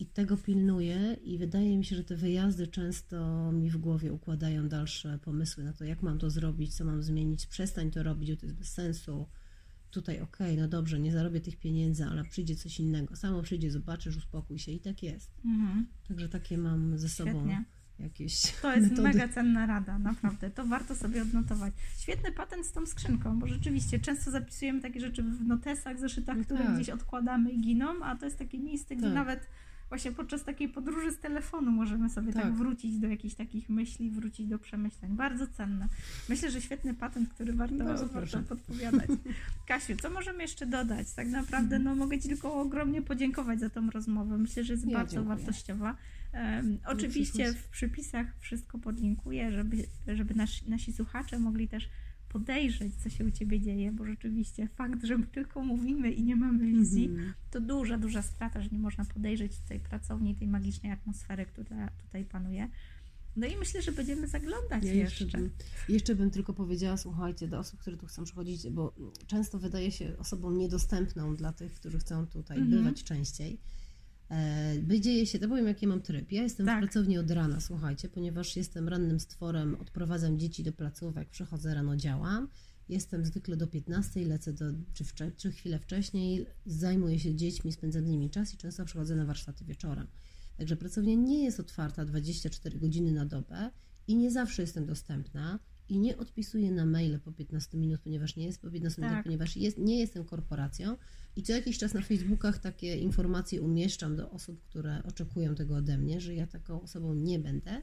i 0.00 0.06
tego 0.06 0.36
pilnuję 0.36 1.16
i 1.24 1.38
wydaje 1.38 1.78
mi 1.78 1.84
się, 1.84 1.96
że 1.96 2.04
te 2.04 2.16
wyjazdy 2.16 2.66
często 2.66 3.52
mi 3.52 3.70
w 3.70 3.76
głowie 3.76 4.12
układają 4.12 4.68
dalsze 4.68 5.18
pomysły 5.18 5.64
na 5.64 5.72
to, 5.72 5.84
jak 5.84 6.02
mam 6.02 6.18
to 6.18 6.30
zrobić, 6.30 6.74
co 6.74 6.84
mam 6.84 7.02
zmienić, 7.02 7.46
przestań 7.46 7.90
to 7.90 8.02
robić, 8.02 8.30
bo 8.30 8.36
to 8.36 8.46
jest 8.46 8.58
bez 8.58 8.72
sensu. 8.72 9.28
Tutaj 9.90 10.20
okej, 10.20 10.52
okay, 10.52 10.62
no 10.62 10.68
dobrze, 10.68 11.00
nie 11.00 11.12
zarobię 11.12 11.40
tych 11.40 11.56
pieniędzy, 11.56 12.04
ale 12.04 12.24
przyjdzie 12.24 12.56
coś 12.56 12.80
innego. 12.80 13.16
Samo 13.16 13.42
przyjdzie, 13.42 13.70
zobaczysz, 13.70 14.16
uspokój 14.16 14.58
się 14.58 14.72
i 14.72 14.80
tak 14.80 15.02
jest. 15.02 15.30
Mhm. 15.44 15.86
Także 16.08 16.28
takie 16.28 16.58
mam 16.58 16.98
ze 16.98 17.08
sobą 17.08 17.30
Świetnie 17.30 17.64
jakieś. 17.98 18.42
To 18.62 18.76
jest 18.76 18.90
metody. 18.90 19.08
mega 19.08 19.28
cenna 19.28 19.66
rada, 19.66 19.98
naprawdę. 19.98 20.50
To 20.50 20.66
warto 20.66 20.94
sobie 20.94 21.22
odnotować. 21.22 21.74
Świetny 21.98 22.32
patent 22.32 22.66
z 22.66 22.72
tą 22.72 22.86
skrzynką, 22.86 23.38
bo 23.38 23.46
rzeczywiście 23.46 23.98
często 23.98 24.30
zapisujemy 24.30 24.80
takie 24.80 25.00
rzeczy 25.00 25.22
w 25.22 25.46
notesach, 25.46 25.98
zeszytach, 25.98 26.36
no 26.36 26.44
które 26.44 26.64
tak. 26.64 26.74
gdzieś 26.74 26.90
odkładamy 26.90 27.50
i 27.50 27.60
giną, 27.60 28.04
a 28.04 28.16
to 28.16 28.24
jest 28.24 28.38
takie 28.38 28.58
miejsce, 28.58 28.96
gdzie 28.96 29.06
tak. 29.06 29.14
nawet 29.14 29.46
właśnie 29.90 30.12
podczas 30.12 30.44
takiej 30.44 30.68
podróży 30.68 31.12
z 31.12 31.18
telefonu 31.18 31.70
możemy 31.70 32.10
sobie 32.10 32.32
tak. 32.32 32.42
tak. 32.42 32.54
wrócić 32.54 32.98
do 32.98 33.08
jakichś 33.08 33.34
takich 33.34 33.68
myśli, 33.68 34.10
wrócić 34.10 34.46
do 34.46 34.58
przemyśleń. 34.58 35.16
Bardzo 35.16 35.46
cenne. 35.46 35.88
Myślę, 36.28 36.50
że 36.50 36.60
świetny 36.60 36.94
patent, 36.94 37.28
który 37.28 37.52
warto, 37.52 38.06
warto 38.06 38.42
podpowiadać. 38.42 39.10
Kasiu, 39.68 39.96
co 40.02 40.10
możemy 40.10 40.42
jeszcze 40.42 40.66
dodać? 40.66 41.12
Tak 41.12 41.28
naprawdę 41.28 41.78
no, 41.78 41.94
mogę 41.94 42.18
Ci 42.18 42.28
tylko 42.28 42.60
ogromnie 42.60 43.02
podziękować 43.02 43.60
za 43.60 43.70
tą 43.70 43.90
rozmowę. 43.90 44.38
Myślę, 44.38 44.64
że 44.64 44.72
jest 44.72 44.86
ja 44.86 44.98
bardzo 44.98 45.16
dziękuję. 45.16 45.36
wartościowa. 45.36 45.96
Um, 46.34 46.78
oczywiście 46.86 47.52
w 47.52 47.68
przypisach 47.68 48.26
wszystko 48.38 48.78
podlinkuję, 48.78 49.52
żeby, 49.52 49.76
żeby 50.06 50.34
nasi, 50.34 50.70
nasi 50.70 50.92
słuchacze 50.92 51.38
mogli 51.38 51.68
też 51.68 51.88
podejrzeć, 52.32 52.94
co 52.94 53.08
się 53.10 53.24
u 53.24 53.30
Ciebie 53.30 53.60
dzieje, 53.60 53.92
bo 53.92 54.04
rzeczywiście 54.04 54.68
fakt, 54.68 55.04
że 55.04 55.18
my 55.18 55.26
tylko 55.26 55.64
mówimy 55.64 56.12
i 56.12 56.22
nie 56.22 56.36
mamy 56.36 56.66
wizji, 56.66 57.06
mm. 57.06 57.32
to 57.50 57.60
duża, 57.60 57.98
duża 57.98 58.22
strata, 58.22 58.62
że 58.62 58.68
nie 58.72 58.78
można 58.78 59.04
podejrzeć 59.04 59.58
tej 59.68 59.80
pracowni, 59.80 60.34
tej 60.34 60.48
magicznej 60.48 60.92
atmosfery, 60.92 61.46
która 61.46 61.88
tutaj 61.88 62.24
panuje. 62.24 62.68
No 63.36 63.46
i 63.46 63.56
myślę, 63.56 63.82
że 63.82 63.92
będziemy 63.92 64.28
zaglądać 64.28 64.84
ja 64.84 64.92
jeszcze. 64.92 65.24
Jeszcze 65.24 65.38
bym, 65.38 65.50
jeszcze 65.88 66.14
bym 66.14 66.30
tylko 66.30 66.54
powiedziała, 66.54 66.96
słuchajcie, 66.96 67.48
do 67.48 67.58
osób, 67.58 67.80
które 67.80 67.96
tu 67.96 68.06
chcą 68.06 68.24
przychodzić, 68.24 68.70
bo 68.70 68.94
często 69.26 69.58
wydaje 69.58 69.92
się 69.92 70.18
osobą 70.18 70.50
niedostępną 70.50 71.36
dla 71.36 71.52
tych, 71.52 71.74
którzy 71.74 71.98
chcą 71.98 72.26
tutaj 72.26 72.56
mm 72.58 72.68
-hmm. 72.68 72.76
bywać 72.76 73.04
częściej 73.04 73.60
by 74.82 75.00
dzieje 75.00 75.26
się, 75.26 75.38
to 75.38 75.48
powiem 75.48 75.66
jaki 75.66 75.86
mam 75.86 76.02
tryb. 76.02 76.32
Ja 76.32 76.42
jestem 76.42 76.66
tak. 76.66 76.78
w 76.78 76.80
pracowni 76.82 77.18
od 77.18 77.30
rana, 77.30 77.60
słuchajcie, 77.60 78.08
ponieważ 78.08 78.56
jestem 78.56 78.88
rannym 78.88 79.20
stworem, 79.20 79.74
odprowadzam 79.74 80.38
dzieci 80.38 80.62
do 80.62 80.72
placówek, 80.72 81.28
przychodzę 81.28 81.74
rano, 81.74 81.96
działam. 81.96 82.48
Jestem 82.88 83.24
zwykle 83.24 83.56
do 83.56 83.66
15, 83.66 84.24
lecę 84.24 84.52
do, 84.52 84.64
czy, 84.94 85.04
wcze, 85.04 85.32
czy 85.32 85.52
chwilę 85.52 85.78
wcześniej, 85.78 86.46
zajmuję 86.66 87.18
się 87.18 87.34
dziećmi, 87.34 87.72
spędzam 87.72 88.06
z 88.06 88.08
nimi 88.08 88.30
czas 88.30 88.54
i 88.54 88.56
często 88.56 88.84
przychodzę 88.84 89.16
na 89.16 89.24
warsztaty 89.24 89.64
wieczorem. 89.64 90.06
Także 90.56 90.76
pracownia 90.76 91.14
nie 91.14 91.44
jest 91.44 91.60
otwarta 91.60 92.04
24 92.04 92.78
godziny 92.78 93.12
na 93.12 93.24
dobę 93.24 93.70
i 94.06 94.16
nie 94.16 94.30
zawsze 94.30 94.62
jestem 94.62 94.86
dostępna 94.86 95.58
i 95.90 95.98
nie 95.98 96.16
odpisuję 96.16 96.70
na 96.70 96.86
maile 96.86 97.20
po 97.20 97.32
15 97.32 97.78
minut, 97.78 98.00
ponieważ 98.00 98.36
nie 98.36 98.44
jest 98.44 98.62
po 98.62 98.70
15 98.70 99.02
tak. 99.02 99.10
minut, 99.10 99.24
ponieważ 99.24 99.56
jest, 99.56 99.78
nie 99.78 99.98
jestem 99.98 100.24
korporacją 100.24 100.96
i 101.36 101.42
co 101.42 101.52
jakiś 101.52 101.78
czas 101.78 101.94
na 101.94 102.02
Facebookach 102.02 102.58
takie 102.58 102.96
informacje 102.96 103.62
umieszczam 103.62 104.16
do 104.16 104.30
osób, 104.30 104.62
które 104.62 105.02
oczekują 105.02 105.54
tego 105.54 105.76
ode 105.76 105.98
mnie, 105.98 106.20
że 106.20 106.34
ja 106.34 106.46
taką 106.46 106.82
osobą 106.82 107.14
nie 107.14 107.38
będę. 107.38 107.82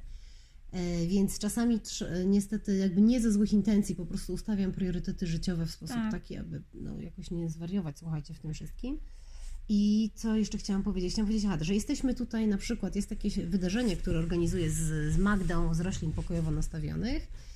E, 0.72 1.08
więc 1.08 1.40
czasami 1.40 1.80
niestety 2.26 2.78
jakby 2.78 3.02
nie 3.02 3.22
ze 3.22 3.32
złych 3.32 3.54
intencji, 3.54 3.96
po 3.96 4.06
prostu 4.06 4.34
ustawiam 4.34 4.72
priorytety 4.72 5.28
życiowe 5.28 5.66
w 5.66 5.72
sposób 5.72 5.96
tak. 5.96 6.12
taki, 6.12 6.38
aby 6.38 6.62
no, 6.74 7.02
jakoś 7.02 7.32
nie 7.32 7.50
zwariować, 7.50 8.00
słuchajcie, 8.00 8.34
w 8.34 8.40
tym 8.40 8.54
wszystkim. 8.54 9.00
I 9.70 10.12
co 10.16 10.36
jeszcze 10.36 10.58
chciałam 10.58 10.84
powiedzieć? 10.84 11.14
Chciałam 11.14 11.28
powiedzieć, 11.28 11.50
aha, 11.50 11.64
że 11.64 11.74
jesteśmy 11.74 12.16
tutaj 12.16 12.48
na 12.48 12.58
przykład, 12.58 12.96
jest 12.96 13.10
takie 13.10 13.30
wydarzenie, 13.48 13.98
które 13.98 14.20
organizuję 14.20 14.72
z, 14.72 15.14
z 15.14 15.18
Magdą 15.18 15.74
z 15.74 15.80
roślin 15.80 16.12
pokojowo 16.12 16.52
nastawionych 16.52 17.28
E, 17.28 17.47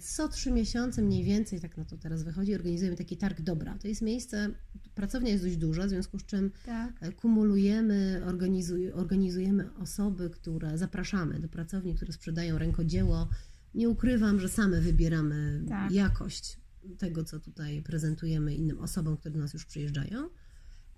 co 0.00 0.28
trzy 0.28 0.50
miesiące 0.50 1.02
mniej 1.02 1.24
więcej, 1.24 1.60
tak 1.60 1.76
na 1.76 1.84
to 1.84 1.96
teraz 1.98 2.22
wychodzi, 2.22 2.54
organizujemy 2.54 2.96
taki 2.96 3.16
targ 3.16 3.40
dobra. 3.40 3.78
To 3.78 3.88
jest 3.88 4.02
miejsce, 4.02 4.50
pracownia 4.94 5.32
jest 5.32 5.44
dość 5.44 5.56
duża, 5.56 5.86
w 5.86 5.88
związku 5.88 6.18
z 6.18 6.24
czym 6.26 6.50
Tak. 6.66 6.92
e, 7.00 7.12
kumulujemy, 7.12 8.22
organizuj, 8.26 8.92
organizujemy 8.92 9.74
osoby, 9.74 10.30
które 10.30 10.78
zapraszamy 10.78 11.40
do 11.40 11.48
pracowni, 11.48 11.94
które 11.94 12.12
sprzedają 12.12 12.58
rękodzieło. 12.58 13.28
Nie 13.74 13.88
ukrywam, 13.88 14.40
że 14.40 14.48
same 14.48 14.80
wybieramy 14.80 15.64
Tak. 15.68 15.92
jakość 15.92 16.58
tego, 16.98 17.24
co 17.24 17.40
tutaj 17.40 17.82
prezentujemy 17.82 18.54
innym 18.54 18.78
osobom, 18.78 19.16
które 19.16 19.34
do 19.34 19.40
nas 19.40 19.54
już 19.54 19.64
przyjeżdżają. 19.64 20.28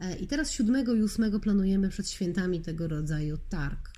E, 0.00 0.16
I 0.16 0.26
teraz 0.26 0.50
7 0.50 0.98
i 0.98 1.02
8 1.02 1.40
planujemy 1.40 1.88
przed 1.88 2.08
świętami 2.08 2.60
tego 2.60 2.88
rodzaju 2.88 3.38
targ. 3.48 3.90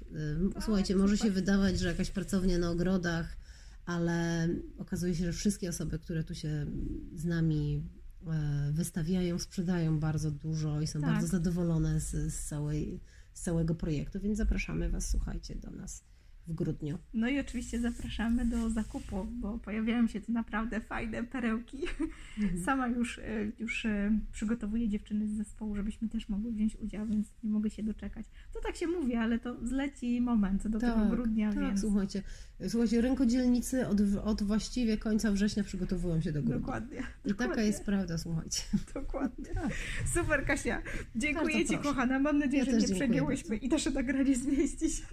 E, 0.56 0.60
Słuchajcie, 0.60 0.96
może 0.96 1.18
się 1.18 1.30
wydawać, 1.30 1.78
że 1.78 1.88
jakaś 1.88 2.10
pracownia 2.10 2.58
na 2.58 2.70
ogrodach, 2.70 3.37
ale 3.86 4.48
okazuje 4.78 5.14
się, 5.14 5.24
że 5.24 5.32
wszystkie 5.32 5.68
osoby, 5.68 5.98
które 5.98 6.24
tu 6.24 6.34
się 6.34 6.66
z 7.14 7.24
nami 7.24 7.82
e, 8.26 8.72
wystawiają, 8.72 9.38
sprzedają 9.38 10.00
bardzo 10.00 10.30
dużo 10.30 10.80
i 10.80 10.86
są 10.86 11.00
Tak. 11.00 11.10
bardzo 11.10 11.26
zadowolone 11.26 12.00
z, 12.00 12.10
z, 12.34 12.44
całej, 12.48 13.00
z 13.34 13.40
całego 13.40 13.74
projektu, 13.74 14.20
więc 14.20 14.38
zapraszamy 14.38 14.90
Was, 14.90 15.10
słuchajcie, 15.10 15.54
do 15.54 15.70
nas 15.70 16.04
w 16.46 16.54
grudniu. 16.54 16.98
No 17.14 17.28
i 17.28 17.40
oczywiście 17.40 17.80
zapraszamy 17.80 18.46
do 18.46 18.70
zakupu, 18.70 19.26
bo 19.30 19.59
pojawiają 19.59 20.07
się 20.09 20.20
tu 20.20 20.33
naprawdę 20.33 20.80
fajne 20.80 21.24
perełki. 21.24 21.78
Sama 22.64 22.88
już, 22.88 23.18
e, 23.18 23.22
już 23.59 23.87
e, 23.87 24.18
przygotowuję 24.33 24.88
dziewczyny 24.88 25.28
z 25.28 25.33
zespołu, 25.33 25.76
żebyśmy 25.76 26.09
też 26.09 26.28
mogły 26.28 26.52
wziąć 26.52 26.76
udział, 26.76 27.07
więc 27.07 27.26
nie 27.44 27.50
mogę 27.50 27.70
się 27.70 27.83
doczekać. 27.83 28.26
To 28.52 28.61
tak 28.61 28.76
się 28.76 28.87
mówi, 28.87 29.14
ale 29.16 29.38
to 29.38 29.66
zleci 29.66 30.20
moment 30.20 30.68
do 30.68 30.78
tego 30.78 31.07
grudnia, 31.11 31.52
tak, 31.52 31.62
więc 31.62 31.80
słuchajcie, 31.80 32.22
słuchajcie, 32.68 33.00
rękodzielnicy 33.00 33.87
od, 33.87 34.00
od 34.24 34.42
właściwie 34.42 34.98
końca 34.98 35.33
września 35.33 35.64
przygotowują 35.64 36.20
się 36.20 36.33
do 36.33 36.42
grudnia. 36.42 36.59
dokładnie. 36.61 36.98
I 36.98 37.02
taka 37.02 37.26
dokładnie, 37.28 37.64
jest 37.64 37.85
prawda, 37.85 38.18
słuchajcie. 38.18 38.62
Dokładnie. 38.94 39.44
Tak. 39.54 39.72
Super 40.14 40.44
Kasia, 40.44 40.83
dziękuję 41.16 41.54
Bardzo 41.54 41.68
Ci 41.68 41.78
proszę. 41.78 41.88
kochana, 41.88 42.18
mam 42.18 42.38
nadzieję, 42.38 42.64
Ja 42.64 42.80
że 42.80 42.87
nie 42.87 42.94
przegięłyśmy 42.94 43.57
i 43.57 43.68
nasze 43.68 43.90
nagranie 43.90 44.37
zmieści 44.37 44.90
się. 44.90 45.04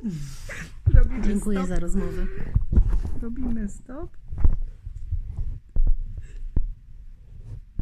Robimy 0.94 1.21
Dziękuję 1.24 1.58
stop. 1.58 1.70
za 1.70 1.80
rozmowę. 1.80 2.28
Robimy 3.22 3.70
stop. 3.70 4.10